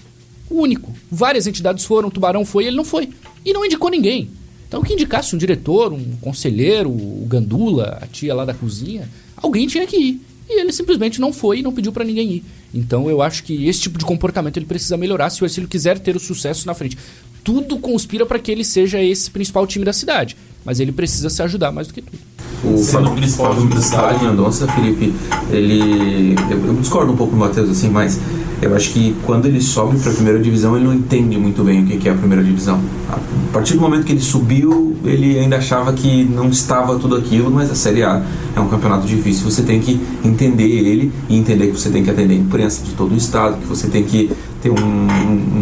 O 0.49 0.61
único. 0.62 0.92
Várias 1.11 1.47
entidades 1.47 1.85
foram, 1.85 2.09
o 2.09 2.11
Tubarão 2.11 2.45
foi, 2.45 2.66
ele 2.66 2.76
não 2.76 2.85
foi. 2.85 3.11
E 3.45 3.52
não 3.52 3.64
indicou 3.64 3.90
ninguém. 3.90 4.30
Então, 4.66 4.83
que 4.83 4.92
indicasse 4.92 5.35
um 5.35 5.38
diretor, 5.38 5.92
um 5.92 6.16
conselheiro, 6.21 6.88
o 6.88 7.26
Gandula, 7.28 7.99
a 8.00 8.07
tia 8.07 8.33
lá 8.33 8.45
da 8.45 8.54
cozinha, 8.54 9.09
alguém 9.37 9.66
tinha 9.66 9.85
que 9.85 9.97
ir. 9.97 10.21
E 10.50 10.61
ele 10.61 10.73
simplesmente 10.73 11.21
não 11.21 11.33
foi 11.33 11.61
e 11.61 11.62
não 11.62 11.73
pediu 11.73 11.92
para 11.92 12.04
ninguém 12.04 12.33
ir. 12.33 12.45
Então 12.75 13.09
eu 13.09 13.23
acho 13.23 13.45
que 13.45 13.69
esse 13.69 13.83
tipo 13.83 13.99
de 13.99 14.04
comportamento 14.04 14.57
ele 14.57 14.66
precisa 14.66 14.97
melhorar 14.97 15.30
se 15.30 15.42
o 15.42 15.47
Ercílio 15.47 15.69
quiser 15.69 15.99
ter 16.00 16.16
o 16.16 16.21
sucesso 16.21 16.66
na 16.66 16.75
frente. 16.75 16.99
Tudo 17.45 17.78
conspira 17.78 18.26
para 18.26 18.38
que 18.38 18.50
ele 18.50 18.64
seja 18.64 19.00
esse 19.00 19.30
principal 19.30 19.66
time 19.66 19.85
da 19.85 19.92
cidade, 19.92 20.37
mas 20.64 20.80
ele 20.80 20.92
precisa 20.92 21.30
se 21.30 21.40
ajudar 21.42 21.71
mais 21.71 21.87
do 21.87 21.95
que 21.95 22.02
tudo. 22.02 22.19
O 22.64 22.76
Fábio 22.78 23.14
principal 23.14 23.54
time 23.54 23.73
da 23.73 23.80
cidade, 23.80 24.25
Mendonça, 24.25 24.66
Felipe, 24.69 25.14
ele. 25.50 26.35
Eu, 26.50 26.66
eu 26.66 26.75
discordo 26.75 27.12
um 27.12 27.16
pouco 27.16 27.33
do 27.33 27.38
Matheus, 27.38 27.71
assim, 27.71 27.88
mas 27.88 28.19
eu 28.62 28.75
acho 28.75 28.90
que 28.90 29.17
quando 29.25 29.47
ele 29.47 29.61
sobe 29.61 29.99
para 29.99 30.12
a 30.12 30.14
primeira 30.14 30.38
divisão, 30.38 30.76
ele 30.76 30.85
não 30.85 30.95
entende 30.95 31.38
muito 31.38 31.64
bem 31.64 31.83
o 31.83 31.87
que 31.87 32.09
é 32.09 32.12
a 32.12 32.14
primeira 32.14 32.45
divisão. 32.45 32.81
A 33.09 33.52
partir 33.52 33.75
do 33.75 33.81
momento 33.81 34.05
que 34.05 34.12
ele 34.12 34.21
subiu, 34.21 34.97
ele 35.05 35.38
ainda 35.38 35.57
achava 35.57 35.93
que 35.93 36.25
não 36.25 36.49
estava 36.49 36.99
tudo 36.99 37.17
aquilo, 37.17 37.50
mas 37.50 37.71
a 37.71 37.75
Série 37.75 38.02
A 38.02 38.23
é 38.55 38.61
um 38.61 38.69
campeonato 38.69 39.07
difícil. 39.07 39.50
Você 39.50 39.62
tem 39.62 39.81
que 39.81 40.00
entender 40.23 40.69
ele 40.69 41.11
e 41.29 41.37
entender 41.37 41.69
que 41.69 41.73
você 41.73 41.88
tem 41.88 42.05
que 42.05 42.11
atender 42.11 42.35
a 42.35 42.38
imprensa 42.38 42.85
de 42.85 42.93
todo 42.93 43.12
o 43.12 43.17
estado, 43.17 43.57
que 43.59 43.67
você 43.67 43.88
tem 43.88 44.05
que 44.05 44.31
ter 44.62 44.71
um, 44.71 44.75
um, 44.75 45.60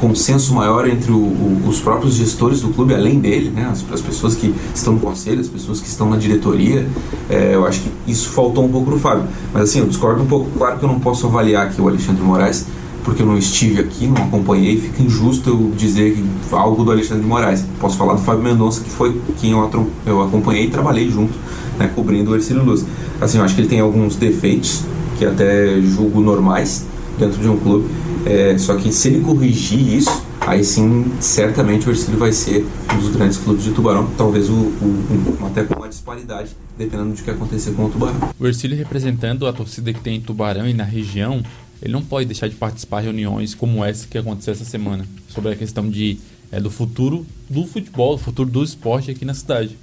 consenso 0.00 0.54
maior 0.54 0.88
entre 0.88 1.12
o, 1.12 1.16
o, 1.16 1.62
os 1.68 1.78
próprios 1.78 2.14
gestores 2.14 2.60
do 2.60 2.70
clube, 2.70 2.94
além 2.94 3.20
dele, 3.20 3.50
né? 3.50 3.68
as, 3.70 3.84
as, 3.92 4.00
pessoas 4.00 4.34
que 4.34 4.54
estão 4.74 4.94
no 4.94 5.00
conselho, 5.00 5.40
as 5.40 5.48
pessoas 5.48 5.80
que 5.80 5.86
estão 5.86 6.08
na 6.08 6.16
diretoria. 6.16 6.86
É, 7.28 7.54
eu 7.54 7.66
acho 7.66 7.82
que 7.82 7.90
isso 8.10 8.30
faltou 8.30 8.64
um 8.64 8.68
pouco 8.68 8.90
no 8.90 8.98
Fábio. 8.98 9.24
Mas 9.52 9.64
assim, 9.64 9.80
eu 9.80 9.86
discordo 9.86 10.22
um 10.22 10.26
pouco. 10.26 10.50
Claro 10.56 10.78
que 10.78 10.84
eu 10.84 10.88
não 10.88 10.98
posso 10.98 11.26
avaliar 11.26 11.66
aqui 11.66 11.80
o 11.80 11.86
Alexandre 11.86 12.22
Moraes, 12.22 12.66
porque 13.04 13.22
eu 13.22 13.26
não 13.26 13.36
estive 13.36 13.80
aqui, 13.80 14.06
não 14.06 14.22
acompanhei. 14.22 14.80
Fica 14.80 15.02
injusto 15.02 15.50
eu 15.50 15.72
dizer 15.76 16.16
algo 16.50 16.82
do 16.82 16.90
Alexandre 16.90 17.26
Moraes. 17.26 17.64
Posso 17.78 17.96
falar 17.96 18.14
do 18.14 18.22
Fábio 18.22 18.42
Mendonça, 18.42 18.80
que 18.80 18.90
foi 18.90 19.20
quem 19.38 19.52
eu, 19.52 19.90
eu 20.06 20.22
acompanhei 20.22 20.64
e 20.64 20.70
trabalhei 20.70 21.10
junto, 21.10 21.34
né, 21.78 21.90
cobrindo 21.94 22.30
o 22.30 22.34
Ercílio 22.34 22.64
Luz. 22.64 22.84
Assim, 23.20 23.38
eu 23.38 23.44
acho 23.44 23.54
que 23.54 23.60
ele 23.60 23.68
tem 23.68 23.80
alguns 23.80 24.16
defeitos, 24.16 24.82
que 25.18 25.26
até 25.26 25.78
julgo 25.82 26.20
normais, 26.20 26.86
dentro 27.20 27.40
de 27.40 27.48
um 27.48 27.58
clube 27.58 27.88
é, 28.26 28.56
só 28.58 28.76
que 28.76 28.92
se 28.92 29.08
ele 29.08 29.20
corrigir 29.20 29.94
isso, 29.94 30.22
aí 30.40 30.62
sim, 30.62 31.10
certamente 31.20 31.88
o 31.88 31.90
Ercílio 31.90 32.18
vai 32.18 32.32
ser 32.32 32.66
um 32.92 32.98
dos 32.98 33.14
grandes 33.14 33.38
clubes 33.38 33.64
de 33.64 33.72
Tubarão, 33.72 34.10
talvez 34.16 34.48
o, 34.50 34.54
o, 34.54 35.46
até 35.46 35.64
com 35.64 35.74
uma 35.74 35.88
disparidade, 35.88 36.50
dependendo 36.76 37.14
do 37.14 37.22
que 37.22 37.30
acontecer 37.30 37.72
com 37.72 37.86
o 37.86 37.90
Tubarão. 37.90 38.20
O 38.38 38.46
Ercílio 38.46 38.76
representando 38.76 39.46
a 39.46 39.52
torcida 39.52 39.92
que 39.92 40.00
tem 40.00 40.16
em 40.16 40.20
Tubarão 40.20 40.68
e 40.68 40.74
na 40.74 40.84
região, 40.84 41.42
ele 41.80 41.92
não 41.92 42.02
pode 42.02 42.26
deixar 42.26 42.48
de 42.48 42.56
participar 42.56 43.00
de 43.00 43.06
reuniões 43.06 43.54
como 43.54 43.82
essa 43.82 44.06
que 44.06 44.18
aconteceu 44.18 44.52
essa 44.52 44.64
semana, 44.64 45.06
sobre 45.28 45.52
a 45.52 45.56
questão 45.56 45.88
de, 45.88 46.18
é, 46.52 46.60
do 46.60 46.70
futuro 46.70 47.26
do 47.48 47.66
futebol, 47.66 48.16
do 48.16 48.22
futuro 48.22 48.50
do 48.50 48.62
esporte 48.62 49.10
aqui 49.10 49.24
na 49.24 49.34
cidade. 49.34 49.78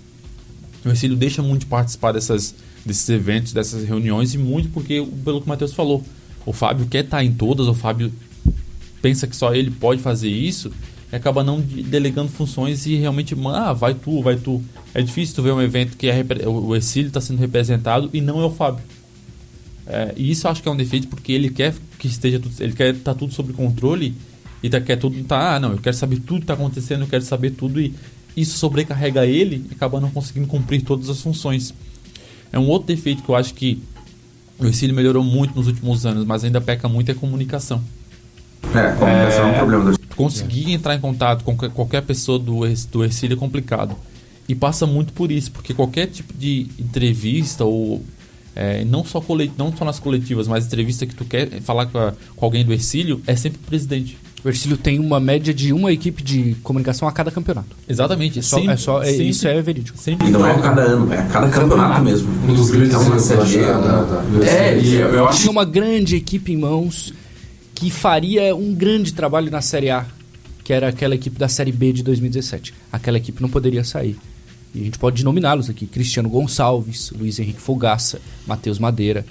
O 0.85 0.89
Ercílio 0.89 1.17
deixa 1.17 1.41
muito 1.41 1.61
de 1.61 1.65
participar 1.65 2.11
dessas, 2.11 2.53
desses 2.85 3.09
eventos, 3.09 3.51
dessas 3.51 3.83
reuniões, 3.83 4.35
e 4.35 4.37
muito 4.37 4.69
porque, 4.69 5.05
pelo 5.25 5.41
que 5.41 5.47
o 5.47 5.49
Matheus 5.49 5.73
falou, 5.73 6.03
o 6.47 6.53
Fábio 6.53 6.87
quer 6.87 7.03
estar 7.03 7.21
em 7.25 7.33
todas, 7.33 7.67
o 7.67 7.73
Fábio 7.73 8.09
pensa 9.01 9.27
que 9.27 9.35
só 9.35 9.53
ele 9.53 9.69
pode 9.69 10.01
fazer 10.01 10.29
isso 10.29 10.71
e 11.11 11.15
acaba 11.15 11.43
não 11.43 11.59
de- 11.59 11.83
delegando 11.83 12.31
funções 12.31 12.85
e 12.85 12.95
realmente, 12.95 13.35
ah, 13.53 13.73
vai 13.73 13.93
tu, 13.93 14.21
vai 14.21 14.37
tu. 14.37 14.63
É 14.93 15.01
difícil 15.01 15.35
tu 15.35 15.43
ver 15.43 15.51
um 15.51 15.61
evento 15.61 15.97
que 15.97 16.07
é 16.07 16.25
o 16.47 16.73
Exílio 16.73 17.09
está 17.09 17.19
sendo 17.19 17.39
representado 17.39 18.09
e 18.13 18.21
não 18.21 18.39
é 18.41 18.45
o 18.45 18.49
Fábio. 18.49 18.81
É, 19.85 20.13
e 20.15 20.31
isso 20.31 20.47
eu 20.47 20.51
acho 20.51 20.63
que 20.63 20.69
é 20.69 20.71
um 20.71 20.77
defeito 20.77 21.09
porque 21.09 21.33
ele 21.33 21.49
quer 21.49 21.75
que 21.99 22.07
esteja 22.07 22.39
tudo, 22.39 22.55
ele 22.61 22.73
quer 22.73 22.95
estar 22.95 23.13
tudo 23.13 23.33
sob 23.33 23.51
controle 23.51 24.15
e 24.63 24.69
tá, 24.69 24.79
quer 24.79 24.95
tudo 24.95 25.21
tá, 25.25 25.55
ah, 25.55 25.59
não, 25.59 25.73
eu 25.73 25.79
quero 25.79 25.97
saber 25.97 26.19
tudo 26.21 26.37
que 26.37 26.43
está 26.43 26.53
acontecendo, 26.53 27.01
eu 27.01 27.07
quero 27.07 27.23
saber 27.25 27.51
tudo 27.51 27.81
e 27.81 27.93
isso 28.37 28.57
sobrecarrega 28.57 29.25
ele 29.25 29.65
e 29.69 29.73
acaba 29.73 29.99
não 29.99 30.09
conseguindo 30.11 30.47
cumprir 30.47 30.81
todas 30.81 31.09
as 31.09 31.19
funções. 31.19 31.73
É 32.53 32.57
um 32.57 32.69
outro 32.69 32.87
defeito 32.87 33.21
que 33.21 33.29
eu 33.29 33.35
acho 33.35 33.53
que 33.53 33.81
o 34.59 34.65
Exílio 34.65 34.95
melhorou 34.95 35.23
muito 35.23 35.55
nos 35.55 35.67
últimos 35.67 36.05
anos, 36.05 36.25
mas 36.25 36.43
ainda 36.43 36.59
peca 36.61 36.87
muito 36.89 37.09
é 37.09 37.11
a 37.11 37.15
comunicação. 37.15 37.81
É, 38.63 38.91
comunicação 38.93 39.47
é, 39.49 39.51
um 39.51 39.53
problema 39.55 39.91
do 39.91 39.99
Conseguir 40.15 40.71
entrar 40.71 40.95
em 40.95 40.99
contato 40.99 41.43
com 41.43 41.55
qualquer- 41.55 42.01
pessoa 42.01 42.39
do, 42.39 42.61
do 42.91 43.03
Ercílio 43.03 43.35
é 43.35 43.37
complicado. 43.37 43.95
E 44.49 44.55
passa 44.55 44.87
muito 44.87 45.13
por 45.13 45.31
isso, 45.31 45.51
porque 45.51 45.73
qualquer 45.73 46.07
tipo 46.07 46.33
de 46.33 46.67
entrevista 46.79 47.63
ou 47.65 48.03
é, 48.55 48.83
não, 48.85 49.05
só 49.05 49.21
colet, 49.21 49.51
não 49.57 49.75
só 49.75 49.85
nas 49.85 49.99
coletivas, 49.99 50.47
mas 50.47 50.65
entrevista 50.65 51.05
que 51.05 51.13
tu 51.13 51.23
quer 51.25 51.61
falar 51.61 51.85
com, 51.85 51.99
a- 51.99 52.13
com 52.35 52.45
alguém 52.45 52.65
do 52.65 52.73
Ercílio 52.73 53.21
é 53.27 53.35
sempre 53.35 53.59
o 53.63 53.67
presidente. 53.67 54.17
O 54.47 54.49
Ercílio 54.49 54.77
tem 54.77 54.97
uma 54.97 55.19
média 55.19 55.53
de 55.53 55.73
uma 55.73 55.91
equipe 55.91 56.23
de 56.23 56.55
comunicação 56.63 57.05
a 57.05 57.11
cada 57.11 57.29
campeonato. 57.29 57.75
Exatamente. 57.85 58.39
É 58.39 58.41
só, 58.41 58.55
sempre- 58.55 58.71
é 58.73 58.77
só, 58.77 59.03
é- 59.03 59.07
sempre- 59.07 59.27
isso 59.27 59.45
é 59.45 59.61
verídico. 59.61 59.97
sempre 59.97 60.27
E 60.29 60.31
não 60.31 60.47
é 60.47 60.51
a 60.53 60.59
cada 60.59 60.81
ano, 60.83 61.11
é 61.11 61.17
a 61.19 61.25
cada 61.25 61.49
campeonato 61.49 62.01
mesmo. 62.01 62.29
Um 62.49 62.53
dos 62.55 62.69
grandes 62.69 62.93
Então, 62.95 63.07
eu 63.07 63.13
acho, 63.41 63.57
da- 63.57 64.47
É, 64.49 64.73
Ercílio. 64.77 64.99
eu, 65.01 65.09
eu 65.15 65.27
acho 65.27 65.39
Tinha 65.41 65.51
uma 65.51 65.65
grande 65.65 66.15
equipe 66.15 66.53
em 66.53 66.55
mãos 66.55 67.13
que 67.75 67.91
faria 67.91 68.55
um 68.55 68.73
grande 68.73 69.11
trabalho 69.11 69.51
na 69.51 69.59
Série 69.59 69.89
A, 69.89 70.05
que 70.63 70.71
era 70.71 70.87
aquela 70.87 71.13
equipe 71.15 71.37
da 71.37 71.49
Série 71.49 71.73
B 71.73 71.91
de 71.91 72.01
2017. 72.01 72.73
Aquela 72.89 73.17
equipe 73.17 73.41
não 73.41 73.49
poderia 73.49 73.83
sair. 73.83 74.17
E 74.73 74.79
a 74.79 74.83
gente 74.85 74.97
pode 74.97 75.25
nominá-los 75.25 75.69
aqui: 75.69 75.85
Cristiano 75.85 76.29
Gonçalves, 76.29 77.11
Luiz 77.11 77.37
Henrique 77.37 77.59
Fogaça, 77.59 78.21
Matheus 78.47 78.79
Madeira, 78.79 79.25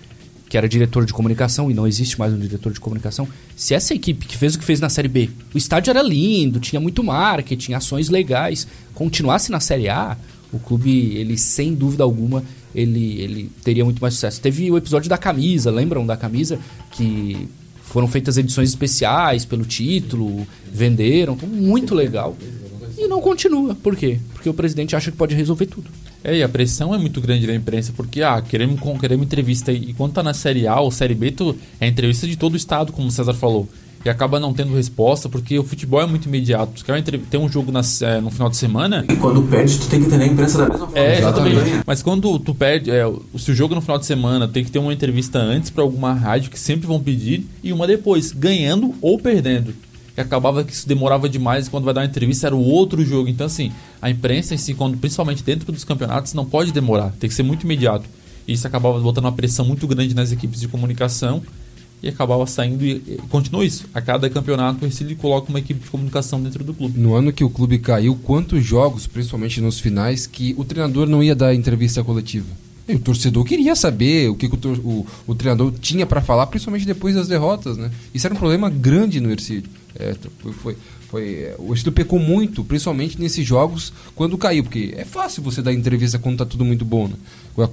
que 0.49 0.57
era 0.57 0.69
diretor 0.69 1.05
de 1.05 1.13
comunicação 1.13 1.71
e 1.71 1.75
não 1.75 1.87
existe 1.87 2.19
mais 2.19 2.33
um 2.33 2.39
diretor 2.39 2.73
de 2.73 2.81
comunicação. 2.81 3.29
Se 3.57 3.75
essa 3.75 3.95
equipe 3.95 4.27
que 4.27 4.37
fez 4.37 4.55
o 4.55 4.59
que 4.59 4.65
fez 4.65 4.81
na 4.81 4.89
Série 4.89 5.09
B, 5.09 5.31
o 5.55 5.59
estádio 5.59 5.91
era 5.91 6.03
lindo, 6.03 6.61
tinha 6.61 6.81
muito 6.81 7.03
marketing, 7.03 7.73
ações 7.73 8.09
legais, 8.09 8.67
continuasse 8.95 9.51
na 9.51 9.61
Série 9.61 9.89
A, 9.89 10.17
o 10.53 10.59
clube, 10.59 11.17
ele 11.17 11.37
sem 11.37 11.75
dúvida 11.75 12.05
alguma, 12.05 12.45
ele, 12.75 13.21
ele 13.21 13.51
teria 13.65 13.85
muito 13.85 14.01
mais 14.01 14.15
sucesso. 14.15 14.41
Teve 14.41 14.71
o 14.71 14.77
episódio 14.77 15.09
da 15.09 15.19
camisa, 15.19 15.71
lembram 15.71 16.07
da 16.07 16.17
camisa? 16.17 16.59
Que 16.93 17.49
foram 17.83 18.07
feitas 18.07 18.37
edições 18.37 18.69
especiais 18.69 19.45
pelo 19.45 19.65
título, 19.65 20.47
venderam, 20.73 21.35
então 21.35 21.49
muito 21.49 21.95
legal. 21.95 22.37
E 22.97 23.07
não 23.09 23.21
continua. 23.21 23.75
Por 23.75 23.97
quê? 23.97 24.19
Porque 24.33 24.49
o 24.49 24.55
presidente 24.55 24.95
acha 24.95 25.11
que 25.11 25.17
pode 25.17 25.35
resolver 25.35 25.67
tudo. 25.67 25.91
É, 26.27 26.39
e 26.39 26.43
a 26.43 26.49
pressão 26.49 26.93
é 26.93 26.99
muito 26.99 27.21
grande 27.21 27.47
da 27.47 27.55
imprensa, 27.55 27.93
porque, 27.97 28.21
ah, 28.21 28.43
queremos, 28.43 28.81
queremos 28.99 29.25
entrevista. 29.25 29.71
E 29.71 29.95
quando 29.95 30.13
tá 30.13 30.25
na 30.25 30.35
Série 30.35 30.67
A 30.67 30.81
ou 30.81 30.91
Série 30.91 31.15
B, 31.15 31.31
tu, 31.31 31.57
é 31.81 31.87
entrevista 31.87 32.27
de 32.27 32.35
todo 32.37 32.55
o 32.55 32.57
estado, 32.57 32.93
como 32.93 33.07
o 33.07 33.11
César 33.13 33.33
falou. 33.33 33.69
E 34.05 34.09
acaba 34.09 34.41
não 34.41 34.53
tendo 34.53 34.75
resposta, 34.75 35.29
porque 35.29 35.57
o 35.57 35.63
futebol 35.63 36.01
é 36.01 36.07
muito 36.07 36.27
imediato. 36.27 36.73
Tu 36.77 36.85
quer 36.85 37.01
ter 37.03 37.39
um 37.39 37.49
jogo 37.49 37.71
na, 37.71 37.81
eh, 38.03 38.21
no 38.21 38.31
final 38.31 38.49
de 38.49 38.57
semana, 38.57 39.05
E 39.09 39.17
quando 39.17 39.41
perde, 39.43 39.79
tu 39.79 39.87
tem 39.89 40.01
que 40.01 40.07
entender 40.07 40.25
a 40.25 40.27
imprensa 40.27 40.59
da 40.59 40.69
mesma 40.69 40.87
forma. 40.87 40.99
É, 40.99 41.19
Exatamente. 41.19 41.57
exatamente. 41.57 41.85
Mas 41.87 42.03
quando 42.03 42.39
tu 42.41 42.55
perde, 42.55 42.91
é, 42.91 43.05
se 43.37 43.51
o 43.53 43.55
jogo 43.55 43.75
é 43.75 43.77
no 43.77 43.81
final 43.81 43.99
de 43.99 44.07
semana, 44.07 44.49
tem 44.49 44.65
que 44.65 44.71
ter 44.71 44.79
uma 44.81 44.93
entrevista 44.93 45.39
antes 45.39 45.71
pra 45.71 45.83
alguma 45.83 46.13
rádio 46.13 46.51
que 46.51 46.59
sempre 46.59 46.87
vão 46.87 47.01
pedir 47.01 47.47
e 47.63 47.73
uma 47.73 47.87
depois, 47.87 48.33
ganhando 48.33 48.95
ou 49.01 49.19
perdendo. 49.19 49.75
E 50.17 50.21
acabava 50.21 50.65
que 50.65 50.73
isso 50.73 50.89
demorava 50.89 51.29
demais 51.29 51.67
e 51.67 51.71
quando 51.71 51.85
vai 51.85 51.93
dar 51.93 52.01
uma 52.01 52.07
entrevista 52.07 52.47
era 52.47 52.57
o 52.57 52.63
outro 52.63 53.05
jogo. 53.05 53.29
Então, 53.29 53.47
assim, 53.47 53.71
a 54.01 54.09
imprensa 54.09 54.55
em 54.55 54.59
si, 54.59 54.73
quando, 54.75 54.97
principalmente 54.97 55.43
dentro 55.43 55.71
dos 55.71 55.85
campeonatos, 55.85 56.33
não 56.33 56.45
pode 56.45 56.73
demorar, 56.73 57.13
tem 57.21 57.29
que 57.29 57.35
ser 57.35 57.43
muito 57.43 57.65
imediato. 57.65 58.09
E 58.49 58.53
isso 58.53 58.67
acabava 58.67 58.99
botando 58.99 59.25
uma 59.25 59.33
pressão 59.33 59.65
muito 59.65 59.87
grande 59.87 60.15
nas 60.15 60.33
equipes 60.33 60.61
de 60.61 60.69
comunicação 60.69 61.43
e 62.03 62.09
acabava 62.09 62.47
saindo 62.47 62.85
e, 62.85 63.03
e 63.07 63.21
continua 63.29 63.65
isso. 63.65 63.87
A 63.93 64.01
cada 64.01 64.31
campeonato, 64.31 64.85
o 64.85 64.89
Ercílio 64.89 65.17
coloca 65.17 65.49
uma 65.49 65.59
equipe 65.59 65.81
de 65.81 65.91
comunicação 65.91 66.43
dentro 66.43 66.63
do 66.63 66.73
clube. 66.73 66.99
No 66.99 67.15
ano 67.15 67.33
que 67.33 67.45
o 67.45 67.51
clube 67.51 67.79
caiu, 67.79 68.19
quantos 68.23 68.65
jogos, 68.65 69.07
principalmente 69.07 69.61
nos 69.61 69.81
finais, 69.81 70.27
que 70.27 70.55
o 70.57 70.65
treinador 70.65 71.09
não 71.09 71.23
ia 71.23 71.35
dar 71.35 71.55
entrevista 71.55 72.05
coletiva? 72.05 72.47
E 72.89 72.95
o 72.95 72.99
torcedor 73.01 73.45
queria 73.45 73.75
saber 73.75 74.29
o 74.31 74.37
que, 74.37 74.49
que 74.49 74.55
o, 74.67 74.73
o- 74.75 75.07
o 75.27 75.35
treinador 75.35 75.73
tinha 75.81 76.07
para 76.07 76.21
falar, 76.21 76.47
principalmente 76.47 76.87
depois 76.87 77.15
das 77.17 77.27
derrotas, 77.27 77.77
né? 77.77 77.91
Isso 78.15 78.27
era 78.27 78.35
um 78.35 78.39
problema 78.39 78.71
grande 78.71 79.21
no 79.21 79.31
Ercílio. 79.31 79.65
É, 79.99 80.15
foi, 80.41 80.53
foi, 80.53 80.77
foi- 81.09 81.23
é, 81.35 81.55
o 81.59 81.73
Ercílio 81.73 81.93
pecou 81.93 82.19
muito, 82.21 82.63
principalmente 82.65 83.21
nesses 83.21 83.45
jogos 83.45 83.93
quando 84.15 84.39
caiu, 84.39 84.63
porque 84.63 84.95
é 84.97 85.05
fácil 85.05 85.43
você 85.43 85.61
dar 85.61 85.73
entrevista 85.73 86.19
quando 86.19 86.39
tá 86.39 86.47
tudo 86.47 86.65
muito 86.65 86.85
bom, 86.85 87.09
né? 87.09 87.15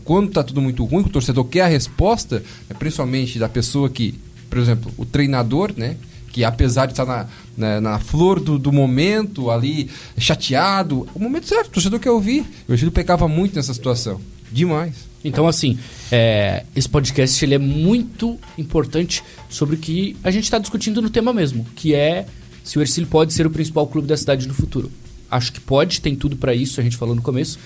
Quando 0.03 0.31
tá 0.31 0.41
tudo 0.43 0.61
muito 0.61 0.83
ruim, 0.83 1.03
o 1.03 1.09
torcedor 1.09 1.43
quer 1.45 1.61
a 1.61 1.67
resposta, 1.67 2.41
é 2.69 2.73
principalmente 2.73 3.37
da 3.37 3.47
pessoa 3.49 3.89
que, 3.89 4.15
por 4.49 4.57
exemplo, 4.57 4.91
o 4.97 5.05
treinador, 5.05 5.73
né? 5.77 5.95
que 6.31 6.43
apesar 6.43 6.87
de 6.87 6.93
estar 6.93 7.05
na, 7.05 7.27
na, 7.55 7.79
na 7.79 7.99
flor 7.99 8.39
do, 8.39 8.57
do 8.57 8.71
momento, 8.71 9.51
ali, 9.51 9.87
chateado, 10.17 11.07
o 11.13 11.19
momento 11.19 11.47
certo, 11.47 11.67
o 11.67 11.71
torcedor 11.71 11.99
quer 11.99 12.09
ouvir. 12.09 12.43
O 12.67 12.73
Egílio 12.73 12.91
pecava 12.91 13.27
muito 13.27 13.55
nessa 13.55 13.71
situação. 13.71 14.19
Demais. 14.53 14.93
Então, 15.25 15.47
assim, 15.47 15.79
é, 16.11 16.63
esse 16.75 16.87
podcast 16.87 17.43
ele 17.43 17.55
é 17.55 17.57
muito 17.57 18.37
importante 18.57 19.23
sobre 19.49 19.75
o 19.75 19.79
que 19.79 20.15
a 20.23 20.29
gente 20.29 20.43
está 20.43 20.59
discutindo 20.59 21.01
no 21.01 21.09
tema 21.09 21.33
mesmo, 21.33 21.65
que 21.75 21.95
é 21.95 22.25
se 22.63 22.77
o 22.77 22.81
Ercílio 22.81 23.09
pode 23.09 23.33
ser 23.33 23.47
o 23.47 23.49
principal 23.49 23.87
clube 23.87 24.07
da 24.07 24.15
cidade 24.15 24.47
no 24.47 24.53
futuro. 24.53 24.91
Acho 25.31 25.51
que 25.51 25.59
pode, 25.59 26.01
tem 26.01 26.15
tudo 26.15 26.35
para 26.35 26.53
isso, 26.53 26.79
a 26.79 26.83
gente 26.83 26.97
falou 26.97 27.15
no 27.15 27.21
começo, 27.21 27.57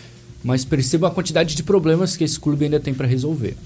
mas 0.44 0.64
perceba 0.64 1.08
a 1.08 1.12
quantidade 1.12 1.56
de 1.56 1.64
problemas 1.64 2.16
que 2.16 2.24
esse 2.24 2.40
clube 2.40 2.66
ainda 2.66 2.80
tem 2.80 2.94
para 2.94 3.06
resolver. 3.06 3.58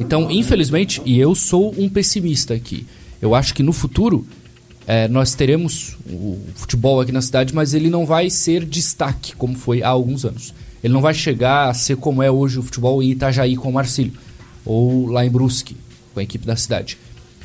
Então, 0.00 0.30
infelizmente, 0.30 1.02
e 1.04 1.18
eu 1.18 1.34
sou 1.34 1.74
um 1.76 1.88
pessimista 1.88 2.54
aqui, 2.54 2.86
eu 3.20 3.34
acho 3.34 3.52
que 3.52 3.62
no 3.62 3.72
futuro 3.72 4.26
é, 4.86 5.08
nós 5.08 5.34
teremos 5.34 5.96
o 6.06 6.38
futebol 6.54 7.00
aqui 7.00 7.12
na 7.12 7.20
cidade, 7.20 7.54
mas 7.54 7.74
ele 7.74 7.90
não 7.90 8.06
vai 8.06 8.30
ser 8.30 8.64
destaque 8.64 9.34
como 9.36 9.54
foi 9.54 9.82
há 9.82 9.88
alguns 9.88 10.24
anos. 10.24 10.54
Ele 10.84 10.92
não 10.92 11.00
vai 11.00 11.14
chegar 11.14 11.70
a 11.70 11.72
ser 11.72 11.96
como 11.96 12.22
é 12.22 12.30
hoje 12.30 12.58
o 12.58 12.62
futebol 12.62 13.02
em 13.02 13.12
Itajaí 13.12 13.56
com 13.56 13.70
o 13.70 13.72
Marcílio, 13.72 14.12
ou 14.66 15.06
lá 15.06 15.24
em 15.24 15.30
Brusque 15.30 15.74
com 16.12 16.20
a 16.20 16.22
equipe 16.22 16.46
da 16.46 16.56
cidade. 16.56 16.98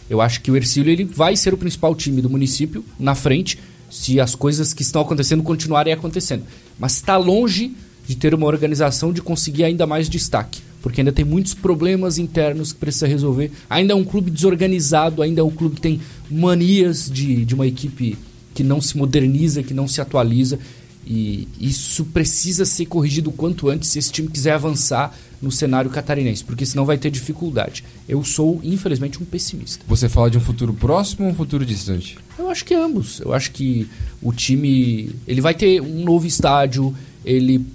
Eu 0.10 0.20
acho 0.20 0.42
que 0.42 0.52
o 0.52 0.58
Ercílio 0.58 0.92
ele 0.92 1.06
vai 1.06 1.38
ser 1.38 1.54
o 1.54 1.58
principal 1.58 1.96
time 1.96 2.22
do 2.22 2.30
município 2.30 2.84
na 3.00 3.16
frente, 3.16 3.58
se 3.90 4.20
as 4.20 4.36
coisas 4.36 4.74
que 4.74 4.82
estão 4.82 5.02
acontecendo 5.02 5.42
continuarem 5.42 5.94
acontecendo. 5.94 6.44
Mas 6.78 6.96
está 6.96 7.16
longe 7.16 7.74
de 8.06 8.14
ter 8.14 8.34
uma 8.34 8.46
organização 8.46 9.14
de 9.14 9.22
conseguir 9.22 9.64
ainda 9.64 9.88
mais 9.88 10.10
destaque, 10.10 10.62
porque 10.82 11.00
ainda 11.00 11.14
tem 11.14 11.24
muitos 11.24 11.54
problemas 11.54 12.18
internos 12.18 12.74
que 12.74 12.80
precisa 12.80 13.08
resolver. 13.08 13.54
Ainda 13.70 13.94
é 13.94 13.96
um 13.96 14.04
clube 14.04 14.30
desorganizado, 14.30 15.22
ainda 15.22 15.40
é 15.40 15.44
um 15.44 15.52
clube 15.52 15.76
que 15.76 15.82
tem 15.82 16.02
manias 16.30 17.10
de, 17.10 17.46
de 17.46 17.56
uma 17.56 17.66
equipe 17.66 18.18
que 18.54 18.64
não 18.64 18.82
se 18.82 18.98
moderniza, 18.98 19.64
que 19.64 19.74
não 19.74 19.88
se 19.88 20.02
atualiza. 20.02 20.60
E 21.06 21.48
isso 21.60 22.06
precisa 22.06 22.66
ser 22.66 22.86
corrigido 22.86 23.30
o 23.30 23.34
quanto 23.34 23.70
antes 23.70 23.90
se 23.90 24.00
esse 24.00 24.12
time 24.12 24.28
quiser 24.28 24.52
avançar 24.52 25.18
no 25.42 25.52
cenário 25.52 25.90
catarinense, 25.90 26.44
porque 26.44 26.66
senão 26.66 26.86
vai 26.86 26.98
ter 26.98 27.10
dificuldade. 27.10 27.84
Eu 28.08 28.24
sou, 28.24 28.60
infelizmente, 28.64 29.22
um 29.22 29.26
pessimista. 29.26 29.84
Você 29.88 30.10
fala 30.10 30.30
de 30.30 30.38
um 30.38 30.42
futuro 30.42 30.74
próximo 30.74 31.26
ou 31.26 31.32
um 31.32 31.36
futuro 31.36 31.66
distante? 31.66 32.18
Eu 32.38 32.50
acho 32.50 32.66
que 32.66 32.74
ambos. 32.74 33.22
Eu 33.22 33.34
acho 33.34 33.52
que 33.52 33.88
o 34.22 34.34
time 34.34 35.16
ele 35.26 35.42
vai 35.42 35.54
ter 35.54 35.82
um 35.82 36.04
novo 36.04 36.28
estádio, 36.28 36.94
ele 37.24 37.66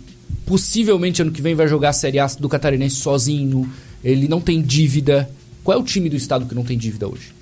possivelmente 0.45 1.23
ano 1.23 1.33
que 1.33 1.41
vem 1.41 1.55
vai 1.55 1.67
jogar 1.67 1.91
a 1.91 1.93
Série 1.95 2.19
A 2.19 2.27
do 2.27 2.49
Catarinense 2.49 2.97
sozinho, 2.97 3.71
ele 4.03 4.29
não 4.29 4.41
tem 4.41 4.61
dívida. 4.61 5.29
Qual 5.63 5.77
é 5.77 5.81
o 5.81 5.85
time 5.85 6.11
do 6.11 6.17
estado 6.17 6.47
que 6.47 6.55
não 6.55 6.65
tem 6.65 6.77
dívida 6.77 7.09
hoje? 7.09 7.33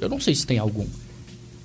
Eu 0.00 0.08
não 0.08 0.18
sei 0.18 0.34
se 0.34 0.46
tem 0.46 0.58
algum. 0.58 0.86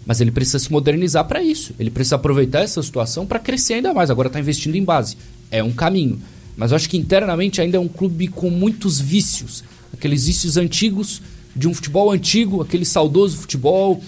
Mas 0.05 0.19
ele 0.19 0.31
precisa 0.31 0.59
se 0.59 0.71
modernizar 0.71 1.25
para 1.25 1.43
isso. 1.43 1.73
Ele 1.79 1.89
precisa 1.89 2.15
aproveitar 2.15 2.61
essa 2.61 2.81
situação 2.81 3.25
para 3.25 3.39
crescer 3.39 3.75
ainda 3.75 3.93
mais. 3.93 4.09
Agora 4.09 4.27
está 4.27 4.39
investindo 4.39 4.75
em 4.75 4.83
base. 4.83 5.17
É 5.49 5.63
um 5.63 5.71
caminho. 5.71 6.19
Mas 6.57 6.71
eu 6.71 6.75
acho 6.75 6.89
que 6.89 6.97
internamente 6.97 7.61
ainda 7.61 7.77
é 7.77 7.79
um 7.79 7.87
clube 7.87 8.27
com 8.27 8.49
muitos 8.49 8.99
vícios. 8.99 9.63
Aqueles 9.93 10.25
vícios 10.25 10.57
antigos 10.57 11.21
de 11.55 11.67
um 11.67 11.73
futebol 11.73 12.11
antigo, 12.11 12.61
aquele 12.61 12.85
saudoso 12.85 13.37
futebol 13.37 14.01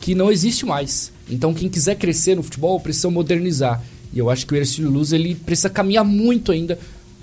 que 0.00 0.14
não 0.14 0.30
existe 0.30 0.64
mais. 0.64 1.12
Então 1.28 1.52
quem 1.52 1.68
quiser 1.68 1.96
crescer 1.96 2.34
no 2.34 2.42
futebol 2.42 2.80
precisa 2.80 3.10
modernizar. 3.10 3.82
E 4.12 4.18
eu 4.18 4.30
acho 4.30 4.46
que 4.46 4.54
o 4.54 4.56
Ercílio 4.56 4.90
Luz 4.90 5.12
ele 5.12 5.34
precisa 5.34 5.70
caminhar 5.70 6.04
muito 6.04 6.52
ainda 6.52 6.78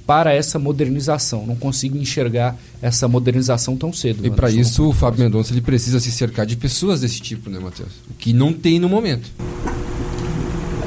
para 0.08 0.34
essa 0.34 0.58
modernização. 0.58 1.46
Não 1.46 1.56
consigo 1.56 1.98
enxergar 1.98 2.56
essa 2.82 3.10
modernização 3.10 3.76
tão 3.76 3.92
cedo. 3.92 4.26
E 4.26 4.32
para 4.32 4.50
isso 4.50 4.88
o 4.88 4.94
Fábio 4.94 5.26
Mendonça 5.26 5.54
ele 5.54 5.62
precisa 5.62 6.00
se 6.00 6.10
cercar 6.12 6.46
de 6.46 6.56
pessoas 6.56 7.02
desse 7.02 7.20
tipo, 7.20 7.50
né, 7.50 7.60
Matheus? 7.60 7.92
O 8.10 8.14
que 8.18 8.32
não 8.32 8.54
tem 8.54 8.80
no 8.80 8.88
momento. 8.88 9.30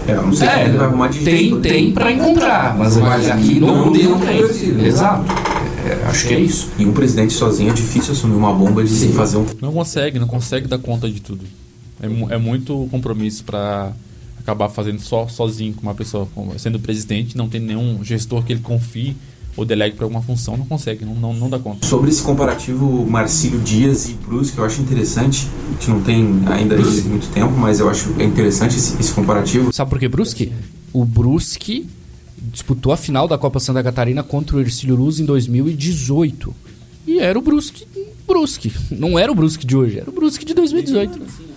É, 0.09 0.15
não 0.15 0.33
sei 0.33 0.49
ele 0.65 0.79
vai 0.79 0.87
arrumar 0.87 1.09
de 1.09 1.19
tem, 1.21 1.37
jeito. 1.37 1.61
tem 1.61 1.93
para 1.93 2.11
encontrar, 2.11 2.77
mas, 2.77 2.97
Mas 2.97 3.31
aqui 3.31 3.61
não 3.61 3.91
não, 3.93 4.19
né? 4.19 4.87
Exato. 4.87 5.25
É, 5.87 6.07
acho 6.07 6.27
que 6.27 6.35
é 6.35 6.41
isso. 6.41 6.71
E 6.79 6.87
um 6.87 6.93
presidente 6.93 7.35
sozinho 7.35 7.71
é 7.71 7.75
difícil 7.75 8.13
assumir 8.13 8.35
uma 8.35 8.53
bomba 8.53 8.83
de 8.83 9.09
fazer 9.09 9.37
um. 9.37 9.47
Não 9.61 9.73
consegue, 9.73 10.19
não 10.19 10.27
consegue 10.27 10.67
dar 10.67 10.79
conta 10.79 11.09
de 11.09 11.21
tudo. 11.21 11.45
É, 12.03 12.35
é 12.35 12.39
muito 12.39 12.89
compromisso 12.91 13.45
para 13.45 13.93
acabar 14.43 14.69
fazendo 14.69 15.01
só 15.01 15.29
sozinho 15.29 15.75
com 15.75 15.83
uma 15.83 15.95
pessoa, 15.95 16.29
sendo 16.59 16.79
presidente, 16.79 17.37
não 17.37 17.49
tem 17.49 17.61
nenhum 17.61 18.03
gestor 18.03 18.43
que 18.43 18.53
ele 18.53 18.61
confie 18.61 19.17
ou 19.57 19.65
delegue 19.65 19.97
para 19.97 20.05
alguma 20.05 20.23
função, 20.23 20.57
não 20.57 20.65
consegue, 20.65 21.05
não, 21.05 21.15
não, 21.15 21.35
não 21.35 21.51
dá 21.51 21.59
conta. 21.59 21.87
Sobre 21.87 22.11
esse 22.11 22.23
comparativo 22.23 23.05
Marcílio 23.07 23.61
Dias 23.61 24.09
e 24.09 24.15
Brusque, 24.15 24.57
eu 24.57 24.65
acho 24.65 24.81
interessante. 24.81 25.47
A 25.69 25.73
gente 25.73 25.91
não 25.91 26.03
tem 26.03 26.43
ainda 26.47 26.77
isso 26.77 27.09
muito 27.09 27.29
tempo, 27.33 27.53
mas 27.53 27.81
eu 27.81 27.89
acho 27.89 28.15
é 28.19 28.25
interessante 28.25 28.77
esse, 28.77 28.99
esse 28.99 29.13
comparativo. 29.13 29.73
Sabe 29.73 29.91
por 29.91 29.99
que 29.99 30.09
Brusque? 30.09 30.53
O 30.93 31.05
Brusque 31.05 31.87
disputou 32.53 32.93
a 32.93 32.97
final 32.97 33.29
da 33.29 33.37
Copa 33.37 33.61
Santa 33.61 33.83
Catarina 33.83 34.23
contra 34.23 34.57
o 34.57 34.61
Ercílio 34.61 34.97
Luz 34.97 35.21
em 35.21 35.25
2018. 35.25 36.55
E 37.07 37.19
era 37.19 37.39
o 37.39 37.43
Brusque, 37.43 37.87
Brusque. 38.27 38.73
Não 38.91 39.19
era 39.19 39.31
o 39.31 39.35
Brusque 39.35 39.67
de 39.67 39.77
hoje, 39.77 39.99
era 39.99 40.09
o 40.09 40.13
Brusque 40.13 40.45
de 40.45 40.55
2018. 40.55 41.50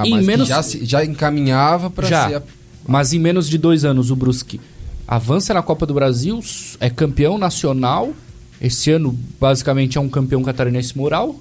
Ah, 0.00 0.06
Em 0.06 0.22
menos- 0.22 0.48
já, 0.48 0.62
se- 0.62 0.84
já 0.84 1.04
encaminhava 1.04 1.90
para 1.90 2.06
Já. 2.08 2.28
ser 2.28 2.36
a 2.36 2.42
Mas 2.86 3.12
em 3.12 3.18
menos 3.18 3.48
de 3.48 3.58
dois 3.58 3.84
anos 3.84 4.10
o 4.10 4.16
Brusque 4.16 4.60
avança 5.06 5.52
na 5.52 5.60
Copa 5.62 5.84
do 5.84 5.92
Brasil, 5.92 6.40
é 6.80 6.88
campeão 6.88 7.36
nacional. 7.36 8.12
Esse 8.60 8.90
ano, 8.92 9.16
basicamente, 9.40 9.98
é 9.98 10.00
um 10.00 10.08
campeão 10.08 10.42
catarinense 10.42 10.96
moral. 10.96 11.38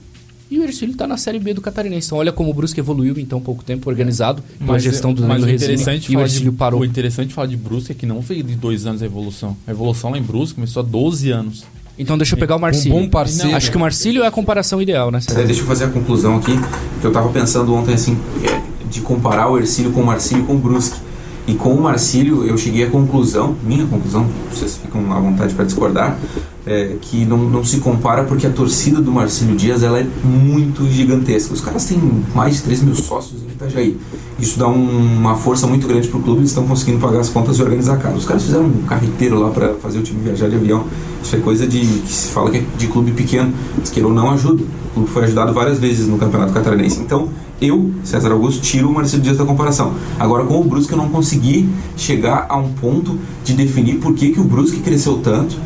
E 0.50 0.60
o 0.60 0.64
Ercílio 0.64 0.94
está 0.94 1.06
na 1.06 1.18
Série 1.18 1.40
B 1.40 1.54
do 1.54 1.60
Catarinense. 1.62 2.08
Então, 2.08 2.18
olha 2.20 2.32
como 2.32 2.50
o 2.50 2.54
Brusque 2.54 2.80
evoluiu 2.80 3.18
em 3.20 3.26
tão 3.26 3.42
pouco 3.42 3.64
tempo, 3.66 3.90
organizado, 3.90 4.42
com 4.66 4.72
a 4.72 4.80
gestão 4.80 5.14
do 5.14 5.22
Danilo 5.28 5.50
interessante 5.50 6.06
E 6.06 6.12
o 6.12 6.14
falar 6.14 6.28
de, 6.28 6.34
Ercílio 6.34 6.54
parou. 6.54 6.80
O 6.82 6.86
interessante 6.86 7.34
falar 7.34 7.48
de 7.48 7.58
Brusque 7.58 7.92
é 7.92 7.96
que 7.96 8.06
não 8.06 8.22
veio 8.22 8.44
de 8.44 8.56
dois 8.56 8.86
anos 8.86 9.02
a 9.02 9.06
evolução. 9.06 9.58
A 9.68 9.72
evolução 9.72 10.10
lá 10.10 10.18
em 10.18 10.22
Brusque 10.22 10.56
começou 10.56 10.82
há 10.82 10.86
12 10.86 11.30
anos. 11.32 11.66
Então, 12.00 12.18
deixa 12.18 12.36
eu 12.36 12.40
pegar 12.40 12.56
o 12.56 12.60
Marcílio. 12.60 12.96
Um 12.96 13.04
bom 13.04 13.10
parceiro. 13.10 13.56
Acho 13.56 13.72
que 13.72 13.78
o 13.78 13.80
Marcílio 13.80 14.24
é 14.24 14.28
a 14.28 14.32
comparação 14.32 14.82
ideal, 14.82 15.10
né? 15.10 15.20
É, 15.32 15.44
Deixa 15.44 15.62
eu 15.62 15.66
fazer 15.66 15.86
a 15.86 15.90
conclusão 15.90 16.38
aqui, 16.38 16.54
que 17.02 17.06
eu 17.08 17.12
tava 17.12 17.30
pensando 17.30 17.74
ontem 17.74 17.94
assim, 17.94 18.18
é, 18.44 18.62
de 18.90 19.02
comparar 19.02 19.50
o 19.50 19.58
Ercílio 19.58 19.92
com 19.92 20.02
o 20.02 20.06
Marcílio 20.06 20.44
e 20.44 20.48
com 20.48 20.54
o 20.54 20.58
Brusque. 20.58 21.00
E 21.48 21.54
com 21.54 21.74
o 21.74 21.82
Marcílio 21.82 22.44
eu 22.44 22.58
cheguei 22.58 22.84
à 22.84 22.90
conclusão, 22.90 23.56
minha 23.64 23.86
conclusão, 23.86 24.28
vocês 24.54 24.78
ficam 24.78 25.02
à 25.14 25.20
vontade 25.20 25.54
para 25.54 25.64
discordar, 25.64 26.18
é, 26.66 26.98
que 27.00 27.24
não, 27.24 27.38
não 27.38 27.64
se 27.64 27.78
compara 27.78 28.26
porque 28.26 28.46
a 28.46 28.50
torcida 28.50 29.00
do 29.02 29.10
Marcílio 29.14 29.56
Dias 29.56 29.82
ela 29.82 29.98
é 29.98 30.06
muito 30.26 30.86
gigantesca. 30.92 31.54
Os 31.54 31.62
caras 31.62 31.86
têm 31.86 31.98
mais 32.36 32.58
de 32.58 32.64
3 32.64 32.82
mil 32.84 32.96
sócios 32.96 33.42
em 33.44 33.48
Itajaí. 33.48 33.98
Isso 34.38 34.60
dá 34.60 34.68
um- 34.68 35.16
uma 35.20 35.36
força 35.38 35.66
muito 35.66 35.88
grande 35.88 36.10
pro 36.10 36.20
clube, 36.20 36.42
eles 36.42 36.50
estão 36.50 36.68
conseguindo 36.68 37.00
pagar 37.00 37.22
as 37.22 37.30
contas 37.30 37.58
e 37.58 37.62
organizar 37.64 37.94
a 37.94 37.98
casa. 37.98 38.18
Os 38.18 38.26
caras 38.26 38.44
fizeram 38.44 38.66
um 38.66 38.82
carreteiro 38.86 39.40
lá 39.40 39.50
para 39.50 39.74
fazer 39.76 40.00
o 40.00 40.04
time 40.04 40.20
viajar 40.22 40.50
de 40.50 40.58
avião. 40.58 40.84
Isso 41.24 41.34
é 41.34 41.40
coisa 41.40 41.66
de 41.66 41.80
que 41.80 42.12
se 42.14 42.28
fala 42.28 42.52
que 42.52 42.58
é 42.58 42.64
de 42.78 42.88
clube 42.88 43.12
pequeno, 43.14 43.54
mas 43.80 43.90
queira 43.90 44.06
ou 44.10 44.14
não 44.14 44.32
ajuda. 44.32 44.64
O 44.92 44.94
clube 44.96 45.10
foi 45.10 45.24
ajudado 45.24 45.54
várias 45.54 45.80
vezes 45.80 46.08
no 46.10 46.18
Campeonato 46.18 46.52
Catarinense. 46.52 47.00
Então, 47.00 47.30
eu, 47.62 47.92
César 48.04 48.32
Augusto, 48.32 48.62
tiro 48.62 48.90
o 48.90 48.94
Marcelo 48.94 49.24
Dias 49.24 49.38
da 49.38 49.46
comparação. 49.46 49.94
Agora, 50.20 50.46
com 50.46 50.60
o 50.60 50.64
Brusque, 50.64 50.94
eu 50.94 50.98
não 50.98 51.10
consegui 51.10 51.70
chegar 51.96 52.46
a 52.50 52.58
um 52.58 52.72
ponto 52.74 53.18
de 53.44 53.54
definir 53.54 53.96
por 53.96 54.14
que, 54.14 54.30
que 54.30 54.40
o 54.40 54.44
Brusque 54.44 54.80
cresceu 54.80 55.18
tanto 55.18 55.58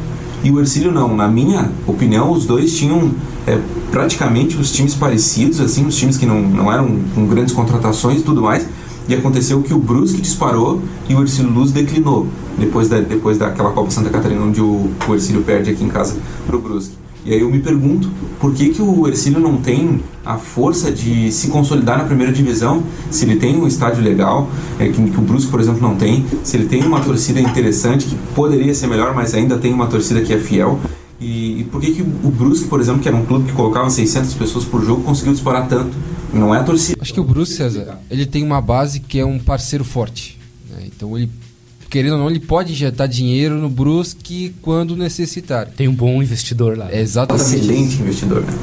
e 0.44 0.50
o 0.50 0.60
Ercílio 0.60 0.92
não. 0.92 1.16
Na 1.16 1.28
minha 1.28 1.70
opinião, 1.86 2.32
os 2.32 2.46
dois 2.46 2.76
tinham 2.78 3.12
é, 3.46 3.60
praticamente 3.92 4.58
os 4.58 4.72
times 4.72 4.96
parecidos, 4.96 5.60
assim, 5.60 5.86
os 5.86 5.96
times 5.96 6.18
que 6.18 6.26
não, 6.26 6.42
não 6.42 6.72
eram 6.72 7.00
com 7.14 7.26
grandes 7.28 7.54
contratações 7.54 8.22
e 8.22 8.24
tudo 8.24 8.42
mais. 8.42 8.66
E 9.08 9.16
aconteceu 9.16 9.62
que 9.62 9.74
o 9.74 9.80
Brusque 9.80 10.22
disparou 10.22 10.82
e 11.10 11.16
o 11.16 11.22
Ercílio 11.22 11.52
Luz 11.52 11.72
declinou 11.72 12.28
depois, 12.58 12.88
da, 12.88 13.00
depois 13.00 13.38
daquela 13.38 13.72
Copa 13.72 13.90
Santa 13.90 14.10
Catarina 14.10 14.42
onde 14.42 14.62
o, 14.62 14.90
o 15.08 15.14
Ercílio 15.14 15.42
perde 15.42 15.72
aqui 15.72 15.84
em 15.84 15.90
casa 15.90 16.16
pro 16.46 16.60
Brusque. 16.60 17.01
E 17.26 17.34
aí 17.34 17.42
eu 17.42 17.52
me 17.52 17.60
pergunto 17.60 18.10
por 18.40 18.54
que, 18.54 18.70
que 18.70 18.82
o 18.82 19.08
Ercílio 19.08 19.40
não 19.40 19.58
tem 19.58 20.02
a 20.26 20.38
força 20.38 20.92
de 20.92 21.32
se 21.32 21.48
consolidar 21.50 21.98
na 21.98 22.04
primeira 22.04 22.32
divisão, 22.32 22.84
se 23.10 23.26
ele 23.26 23.36
tem 23.36 23.56
um 23.56 23.68
estádio 23.68 24.04
legal, 24.04 24.50
é, 24.80 24.88
que, 24.88 25.10
que 25.10 25.18
o 25.18 25.22
Brusque, 25.22 25.52
por 25.52 25.60
exemplo, 25.60 25.82
não 25.82 25.96
tem, 25.96 26.26
se 26.44 26.58
ele 26.58 26.68
tem 26.68 26.84
uma 26.84 27.00
torcida 27.02 27.40
interessante, 27.40 28.06
que 28.06 28.16
poderia 28.36 28.74
ser 28.74 28.88
melhor, 28.88 29.14
mas 29.14 29.34
ainda 29.34 29.58
tem 29.58 29.74
uma 29.74 29.88
torcida 29.88 30.22
que 30.22 30.34
é 30.34 30.40
fiel. 30.40 30.80
E, 31.20 31.62
e 31.62 31.64
por 31.66 31.80
que, 31.80 31.92
que 31.94 32.02
o 32.02 32.32
Brusque, 32.32 32.68
por 32.68 32.82
exemplo, 32.82 33.02
que 33.02 33.08
era 33.08 33.16
um 33.16 33.26
clube 33.26 33.50
que 33.50 33.54
colocava 33.54 33.90
600 33.90 34.34
pessoas 34.34 34.66
por 34.66 34.84
jogo, 34.84 35.04
conseguiu 35.04 35.34
disparar 35.34 35.68
tanto? 35.68 35.96
Não 36.34 36.56
é 36.56 36.60
a 36.60 36.64
torcida. 36.64 36.98
Acho 37.00 37.14
que 37.14 37.20
o 37.20 37.24
Bruce 37.24 37.54
César, 37.54 38.00
ele 38.10 38.26
tem 38.26 38.44
uma 38.44 38.62
base 38.62 39.00
que 39.00 39.20
é 39.20 39.26
um 39.26 39.38
parceiro 39.38 39.84
forte. 39.84 40.40
né? 40.70 40.84
Então 40.88 41.16
ele, 41.18 41.30
querendo 41.92 42.14
ou 42.14 42.18
não, 42.20 42.30
ele 42.30 42.40
pode 42.40 42.72
injetar 42.72 43.08
dinheiro 43.08 43.56
no 43.60 43.70
Brusque 43.70 44.56
quando 44.62 44.96
necessitar. 44.96 45.68
Tem 45.68 45.88
um 45.88 45.94
bom 45.94 46.24
investidor 46.24 46.78
lá. 46.78 46.90
É 46.92 47.00
exatamente. 47.02 47.44
excelente 47.46 48.02
investidor, 48.02 48.42
né? 48.42 48.54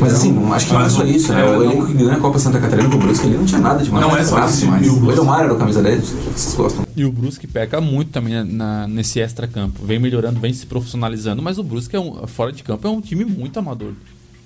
Mas 0.00 0.14
assim, 0.14 0.32
não- 0.32 0.52
acho 0.54 0.66
que 0.66 0.72
não 0.72 0.80
é 0.82 0.88
só 0.88 1.04
isso, 1.04 1.30
né? 1.32 1.40
é, 1.42 1.44
O 1.58 1.62
elenco 1.62 1.86
que 1.86 1.92
ganhou 1.94 2.12
a 2.12 2.16
Copa 2.16 2.38
Santa 2.38 2.58
Catarina 2.58 2.88
com 2.88 2.96
o 2.96 2.98
Brusque, 2.98 3.26
ele 3.26 3.36
não 3.36 3.44
tinha 3.44 3.60
nada 3.60 3.82
demais. 3.84 4.06
Não 4.06 4.16
é 4.16 4.24
só 4.24 4.46
isso, 4.46 4.60
demais. 4.60 4.86
e 4.86 4.90
o 4.90 5.12
Edomar 5.12 5.40
era 5.44 5.52
o 5.52 5.58
camisa 5.58 5.82
10, 5.82 6.00
vocês 6.34 6.54
gostam. 6.54 6.86
E 6.96 7.04
o 7.04 7.12
Brusque 7.12 7.46
peca 7.46 7.80
muito 7.82 8.10
também 8.10 8.32
na- 8.32 8.44
na- 8.44 8.88
nesse 8.88 9.20
extra-campo. 9.20 9.84
Vem 9.84 9.98
melhorando, 9.98 10.40
vem 10.40 10.52
se 10.54 10.64
profissionalizando, 10.64 11.42
mas 11.42 11.58
o 11.58 11.62
Brusque, 11.62 11.96
é 11.96 12.00
um, 12.00 12.26
fora 12.26 12.50
de 12.52 12.62
campo, 12.62 12.86
é 12.86 12.90
um 12.90 13.00
time 13.00 13.24
muito 13.26 13.58
amador. 13.58 13.92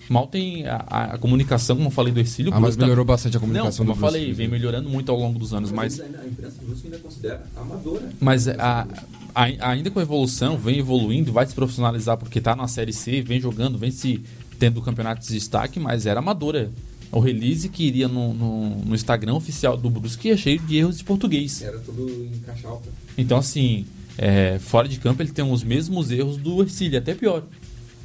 Mal 0.08 0.26
tem 0.26 0.66
a, 0.66 0.84
a- 0.86 1.04
a 1.14 1.18
comunicação, 1.18 1.76
como 1.76 1.88
eu 1.88 1.92
falei 1.92 2.12
do 2.12 2.20
Ercílio. 2.20 2.50
Ah, 2.52 2.56
mas 2.56 2.62
Brusque 2.62 2.80
tá- 2.80 2.84
melhorou 2.86 3.04
bastante 3.04 3.36
a 3.36 3.40
Não, 3.40 3.46
comunicação 3.46 3.84
como 3.86 3.94
do 3.94 3.98
eu 3.98 4.00
falei, 4.00 4.32
vem 4.32 4.48
melhorando 4.48 4.88
muito 4.88 5.10
ao 5.10 5.18
longo 5.18 5.38
dos 5.38 5.54
anos, 5.54 5.70
mas, 5.72 5.98
a 6.00 6.04
imprensa 6.26 6.56
do 6.62 6.74
ainda 6.84 6.98
considera 6.98 7.42
amadora. 7.56 8.10
mas 8.20 8.46
a- 8.48 8.86
a- 9.34 9.70
ainda 9.70 9.90
com 9.90 9.98
a 9.98 10.02
evolução, 10.02 10.56
vem 10.58 10.78
evoluindo, 10.78 11.32
vai 11.32 11.46
se 11.46 11.54
profissionalizar 11.54 12.16
porque 12.18 12.40
tá 12.40 12.54
na 12.54 12.68
Série 12.68 12.92
C, 12.92 13.22
vem 13.22 13.40
jogando, 13.40 13.78
vem 13.78 13.90
se 13.90 14.22
tendo 14.58 14.80
campeonato 14.82 15.26
de 15.26 15.32
destaque, 15.32 15.80
mas 15.80 16.06
era 16.06 16.20
amadora. 16.20 16.70
O 17.10 17.20
release 17.20 17.68
que 17.68 17.84
iria 17.84 18.08
no, 18.08 18.34
no- 18.34 18.76
no 18.84 18.94
Instagram 18.94 19.34
oficial 19.34 19.76
do 19.76 19.88
Brusque 19.88 20.30
é 20.30 20.36
cheio 20.36 20.58
de 20.60 20.76
erros 20.76 20.98
de 20.98 21.04
português. 21.04 21.62
Era 21.62 21.78
tudo 21.78 22.08
em 22.10 22.38
caixa 22.40 22.68
alta. 22.68 22.88
Então, 23.16 23.38
assim, 23.38 23.86
é, 24.18 24.58
fora 24.58 24.88
de 24.88 24.98
campo 24.98 25.22
ele 25.22 25.30
tem 25.30 25.44
os 25.48 25.62
mesmos 25.62 26.10
erros 26.10 26.36
do 26.36 26.60
Ercílio, 26.62 26.98
até 26.98 27.14
pior. 27.14 27.44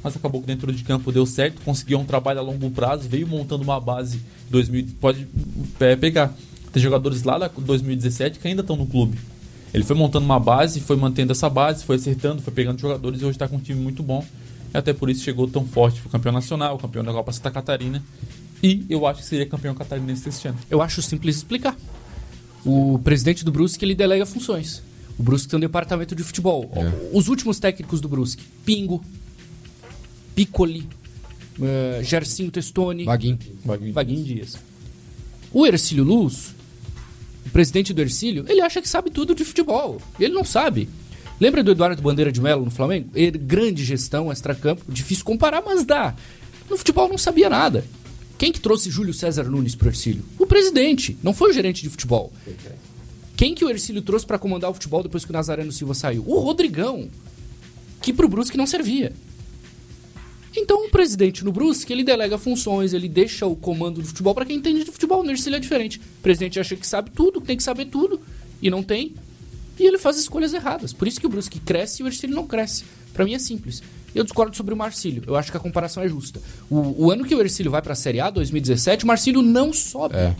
Mas 0.02 0.16
acabou 0.16 0.40
que 0.40 0.46
dentro 0.46 0.72
de 0.72 0.82
campo 0.82 1.12
deu 1.12 1.26
certo, 1.26 1.60
conseguiu 1.62 1.98
um 1.98 2.04
trabalho 2.04 2.38
a 2.38 2.42
longo 2.42 2.70
prazo, 2.70 3.08
veio 3.08 3.26
montando 3.26 3.62
uma 3.62 3.78
base 3.78 4.20
2000, 4.48 4.86
pode 5.00 5.26
é, 5.78 5.94
pegar. 5.96 6.34
Tem 6.72 6.82
jogadores 6.82 7.22
lá 7.22 7.38
da 7.38 7.48
2017 7.48 8.38
que 8.38 8.48
ainda 8.48 8.62
estão 8.62 8.76
no 8.76 8.86
clube. 8.86 9.18
Ele 9.72 9.84
foi 9.84 9.94
montando 9.94 10.24
uma 10.24 10.40
base, 10.40 10.80
foi 10.80 10.96
mantendo 10.96 11.32
essa 11.32 11.48
base, 11.48 11.84
foi 11.84 11.96
acertando, 11.96 12.42
foi 12.42 12.52
pegando 12.52 12.80
jogadores 12.80 13.20
e 13.20 13.24
hoje 13.24 13.36
está 13.36 13.46
com 13.46 13.56
um 13.56 13.60
time 13.60 13.80
muito 13.80 14.02
bom. 14.02 14.24
E 14.72 14.76
até 14.76 14.92
por 14.92 15.10
isso 15.10 15.22
chegou 15.22 15.46
tão 15.48 15.64
forte. 15.64 16.00
Foi 16.00 16.10
campeão 16.10 16.32
nacional, 16.32 16.78
campeão 16.78 17.04
da 17.04 17.12
Copa 17.12 17.32
Santa 17.32 17.50
Catarina. 17.50 18.02
E 18.62 18.84
eu 18.88 19.06
acho 19.06 19.20
que 19.20 19.26
seria 19.26 19.46
campeão 19.46 19.74
catarinense 19.74 20.28
este 20.28 20.48
ano. 20.48 20.58
Eu 20.68 20.82
acho 20.82 21.00
simples 21.02 21.36
explicar. 21.36 21.76
O 22.64 23.00
presidente 23.02 23.44
do 23.44 23.50
Brusque, 23.50 23.84
ele 23.84 23.94
delega 23.94 24.26
funções. 24.26 24.82
O 25.18 25.22
Brusque 25.22 25.48
tem 25.48 25.56
um 25.56 25.60
departamento 25.60 26.14
de 26.14 26.22
futebol. 26.22 26.70
Os 27.12 27.28
últimos 27.28 27.58
técnicos 27.58 28.00
do 28.00 28.08
Brusque, 28.08 28.42
Pingo, 28.64 29.02
Piccoli, 30.40 30.88
Gercinho 32.02 32.50
Testoni, 32.50 33.04
Vaguinho. 33.04 33.38
Vaguinho 33.92 34.24
Dias. 34.24 34.56
O 35.52 35.66
Ercílio 35.66 36.02
Luz, 36.02 36.54
o 37.44 37.50
presidente 37.50 37.92
do 37.92 38.00
Ercílio, 38.00 38.46
ele 38.48 38.62
acha 38.62 38.80
que 38.80 38.88
sabe 38.88 39.10
tudo 39.10 39.34
de 39.34 39.44
futebol. 39.44 40.00
Ele 40.18 40.32
não 40.32 40.44
sabe. 40.44 40.88
Lembra 41.38 41.62
do 41.62 41.72
Eduardo 41.72 42.00
Bandeira 42.00 42.32
de 42.32 42.40
Mello 42.40 42.64
no 42.64 42.70
Flamengo? 42.70 43.10
Ele, 43.14 43.36
grande 43.36 43.84
gestão, 43.84 44.32
extracampo, 44.32 44.90
difícil 44.90 45.26
comparar, 45.26 45.62
mas 45.62 45.84
dá. 45.84 46.14
No 46.70 46.78
futebol 46.78 47.06
não 47.06 47.18
sabia 47.18 47.50
nada. 47.50 47.84
Quem 48.38 48.50
que 48.50 48.60
trouxe 48.60 48.90
Júlio 48.90 49.12
César 49.12 49.44
Nunes 49.44 49.74
pro 49.74 49.88
Ercílio? 49.88 50.24
O 50.38 50.46
presidente, 50.46 51.18
não 51.22 51.34
foi 51.34 51.50
o 51.50 51.52
gerente 51.52 51.82
de 51.82 51.90
futebol. 51.90 52.32
Quem 53.36 53.54
que 53.54 53.64
o 53.64 53.68
Ercílio 53.68 54.00
trouxe 54.00 54.24
para 54.24 54.38
comandar 54.38 54.70
o 54.70 54.74
futebol 54.74 55.02
depois 55.02 55.22
que 55.22 55.30
o 55.30 55.34
Nazareno 55.34 55.72
Silva 55.72 55.92
saiu? 55.92 56.24
O 56.26 56.38
Rodrigão, 56.38 57.10
que 58.00 58.12
pro 58.12 58.28
Brusque 58.28 58.56
não 58.56 58.66
servia. 58.66 59.12
Então, 60.56 60.86
o 60.86 60.90
presidente 60.90 61.44
no 61.44 61.52
Brusque, 61.52 61.92
ele 61.92 62.02
delega 62.02 62.36
funções, 62.36 62.92
ele 62.92 63.08
deixa 63.08 63.46
o 63.46 63.54
comando 63.54 64.00
do 64.00 64.06
futebol 64.06 64.34
para 64.34 64.44
quem 64.44 64.56
entende 64.56 64.84
de 64.84 64.90
futebol. 64.90 65.22
No 65.22 65.30
Ercílio 65.30 65.56
é 65.56 65.60
diferente. 65.60 65.98
O 65.98 66.22
presidente 66.22 66.58
acha 66.58 66.74
que 66.74 66.86
sabe 66.86 67.10
tudo, 67.10 67.40
que 67.40 67.46
tem 67.46 67.56
que 67.56 67.62
saber 67.62 67.86
tudo, 67.86 68.20
e 68.60 68.68
não 68.68 68.82
tem. 68.82 69.14
E 69.78 69.86
ele 69.86 69.98
faz 69.98 70.18
escolhas 70.18 70.52
erradas. 70.52 70.92
Por 70.92 71.06
isso 71.06 71.20
que 71.20 71.26
o 71.26 71.30
Brusque 71.30 71.60
cresce 71.60 72.02
e 72.02 72.04
o 72.04 72.08
Ercílio 72.08 72.34
não 72.34 72.46
cresce. 72.46 72.84
Para 73.12 73.24
mim 73.24 73.34
é 73.34 73.38
simples. 73.38 73.82
Eu 74.14 74.24
discordo 74.24 74.56
sobre 74.56 74.74
o 74.74 74.76
Marcílio. 74.76 75.22
Eu 75.26 75.36
acho 75.36 75.50
que 75.50 75.56
a 75.56 75.60
comparação 75.60 76.02
é 76.02 76.08
justa. 76.08 76.40
O, 76.68 77.06
o 77.06 77.10
ano 77.10 77.24
que 77.24 77.34
o 77.34 77.40
Ercílio 77.40 77.70
vai 77.70 77.80
para 77.80 77.92
a 77.92 77.96
Série 77.96 78.20
A, 78.20 78.28
2017, 78.28 79.04
o 79.04 79.06
Marcílio 79.06 79.42
não 79.42 79.72
sobe. 79.72 80.16
É. 80.16 80.34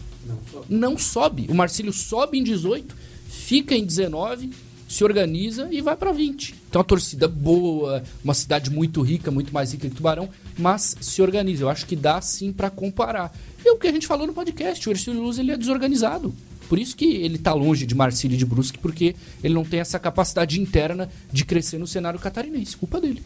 Não 0.68 0.98
sobe. 0.98 1.46
O 1.48 1.54
Marcílio 1.54 1.92
sobe 1.92 2.38
em 2.38 2.42
18, 2.42 2.94
fica 3.28 3.74
em 3.74 3.84
19, 3.84 4.50
se 4.90 5.04
organiza 5.04 5.68
e 5.70 5.80
vai 5.80 5.96
para 5.96 6.10
20. 6.10 6.52
Então, 6.68 6.80
uma 6.80 6.84
torcida 6.84 7.28
boa, 7.28 8.02
uma 8.24 8.34
cidade 8.34 8.70
muito 8.70 9.00
rica, 9.02 9.30
muito 9.30 9.54
mais 9.54 9.72
rica 9.72 9.88
que 9.88 9.94
Tubarão, 9.94 10.28
mas 10.58 10.96
se 11.00 11.22
organiza. 11.22 11.62
Eu 11.62 11.68
acho 11.68 11.86
que 11.86 11.94
dá 11.94 12.20
sim 12.20 12.52
para 12.52 12.68
comparar. 12.68 13.32
E 13.64 13.70
o 13.70 13.78
que 13.78 13.86
a 13.86 13.92
gente 13.92 14.08
falou 14.08 14.26
no 14.26 14.32
podcast, 14.32 14.88
o 14.88 14.90
Ercílio 14.90 15.22
Luz 15.22 15.38
ele 15.38 15.52
é 15.52 15.56
desorganizado. 15.56 16.34
Por 16.68 16.76
isso 16.76 16.96
que 16.96 17.04
ele 17.04 17.38
tá 17.38 17.54
longe 17.54 17.86
de 17.86 17.94
Marcílio 17.94 18.34
e 18.34 18.38
de 18.38 18.44
Brusque, 18.44 18.78
porque 18.78 19.14
ele 19.44 19.54
não 19.54 19.64
tem 19.64 19.78
essa 19.78 19.98
capacidade 19.98 20.60
interna 20.60 21.08
de 21.32 21.44
crescer 21.44 21.78
no 21.78 21.86
cenário 21.86 22.18
catarinense. 22.18 22.76
Culpa 22.76 23.00
dele. 23.00 23.22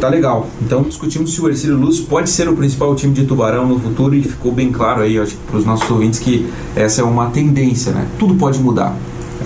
Tá 0.00 0.08
legal. 0.08 0.48
Então 0.62 0.84
discutimos 0.84 1.32
se 1.32 1.40
o 1.40 1.48
Ercílio 1.48 1.76
Luz 1.76 1.98
pode 1.98 2.30
ser 2.30 2.48
o 2.48 2.56
principal 2.56 2.94
time 2.94 3.12
de 3.12 3.24
Tubarão 3.24 3.66
no 3.66 3.80
futuro 3.80 4.14
e 4.14 4.22
ficou 4.22 4.52
bem 4.52 4.70
claro 4.70 5.02
aí, 5.02 5.18
acho 5.18 5.36
para 5.48 5.56
os 5.56 5.64
nossos 5.64 5.90
ouvintes 5.90 6.20
que 6.20 6.46
essa 6.76 7.00
é 7.00 7.04
uma 7.04 7.30
tendência, 7.30 7.92
né? 7.92 8.08
Tudo 8.18 8.36
pode 8.36 8.60
mudar. 8.60 8.96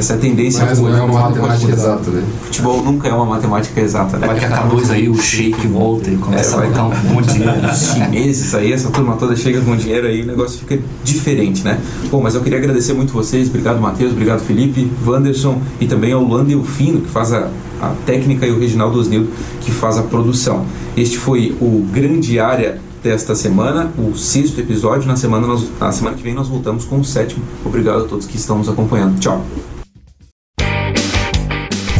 Essa 0.00 0.16
tendência. 0.16 0.64
Mas 0.64 0.78
não 0.78 0.96
é 0.96 1.02
uma 1.02 1.28
matemática 1.28 1.72
exata, 1.72 2.10
né? 2.10 2.24
Futebol 2.44 2.82
nunca 2.82 3.06
é 3.06 3.12
uma 3.12 3.26
matemática 3.26 3.80
exata, 3.80 4.16
né? 4.16 4.26
Daqui 4.26 4.46
a 4.46 4.62
dois 4.62 4.90
aí 4.90 5.10
o 5.10 5.16
shake 5.16 5.66
volta 5.66 6.10
e 6.10 6.16
começa 6.16 6.54
É, 6.54 6.56
vai 6.56 6.66
a 6.66 6.70
botar 6.70 6.84
um 6.84 7.14
monte 7.14 7.26
de 7.26 7.32
dinheiro. 7.34 7.66
Os 7.70 7.92
chineses 7.92 8.54
aí, 8.54 8.72
essa 8.72 8.90
turma 8.90 9.16
toda 9.16 9.36
chega 9.36 9.60
com 9.60 9.76
dinheiro 9.76 10.06
aí, 10.06 10.22
o 10.22 10.26
negócio 10.26 10.58
fica 10.58 10.78
diferente, 11.04 11.62
né? 11.62 11.78
Bom, 12.10 12.22
mas 12.22 12.34
eu 12.34 12.40
queria 12.40 12.56
agradecer 12.56 12.94
muito 12.94 13.12
vocês, 13.12 13.48
obrigado 13.48 13.78
Matheus, 13.78 14.12
obrigado 14.12 14.40
Felipe, 14.40 14.90
Wanderson 15.06 15.60
e 15.78 15.86
também 15.86 16.12
ao 16.12 16.26
Lando 16.26 16.50
e 16.50 16.56
o 16.56 16.64
Fino, 16.64 17.02
que 17.02 17.10
faz 17.10 17.34
a, 17.34 17.50
a 17.82 17.92
técnica, 18.06 18.46
e 18.46 18.50
o 18.50 18.58
Reginaldo 18.58 18.98
Osnildo, 18.98 19.28
que 19.60 19.70
faz 19.70 19.98
a 19.98 20.02
produção. 20.02 20.64
Este 20.96 21.18
foi 21.18 21.54
o 21.60 21.86
Grande 21.92 22.40
Área 22.40 22.80
desta 23.02 23.34
semana, 23.34 23.90
o 23.98 24.16
sexto 24.16 24.60
episódio. 24.60 25.06
Na 25.06 25.16
semana, 25.16 25.46
nós, 25.46 25.66
na 25.78 25.92
semana 25.92 26.16
que 26.16 26.22
vem 26.22 26.34
nós 26.34 26.48
voltamos 26.48 26.84
com 26.84 27.00
o 27.00 27.04
sétimo. 27.04 27.42
Obrigado 27.64 28.04
a 28.04 28.08
todos 28.08 28.26
que 28.26 28.36
estão 28.36 28.58
nos 28.58 28.68
acompanhando. 28.68 29.18
Tchau. 29.18 29.44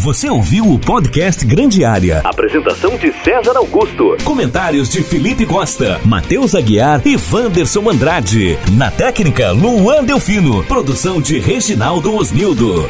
Você 0.02 0.30
ouviu 0.30 0.64
o 0.64 0.78
podcast 0.78 1.44
Grande 1.44 1.84
Área. 1.84 2.22
Apresentação 2.24 2.96
de 2.96 3.12
César 3.22 3.54
Augusto. 3.58 4.16
Comentários 4.24 4.88
de 4.88 5.02
Felipe 5.02 5.44
Costa, 5.44 6.00
Matheus 6.06 6.54
Aguiar 6.54 7.02
e 7.06 7.18
Wanderson 7.30 7.90
Andrade. 7.90 8.58
Na 8.78 8.90
técnica, 8.90 9.50
Luan 9.50 10.02
Delfino. 10.02 10.64
Produção 10.64 11.20
de 11.20 11.38
Reginaldo 11.38 12.14
Osnildo. 12.14 12.88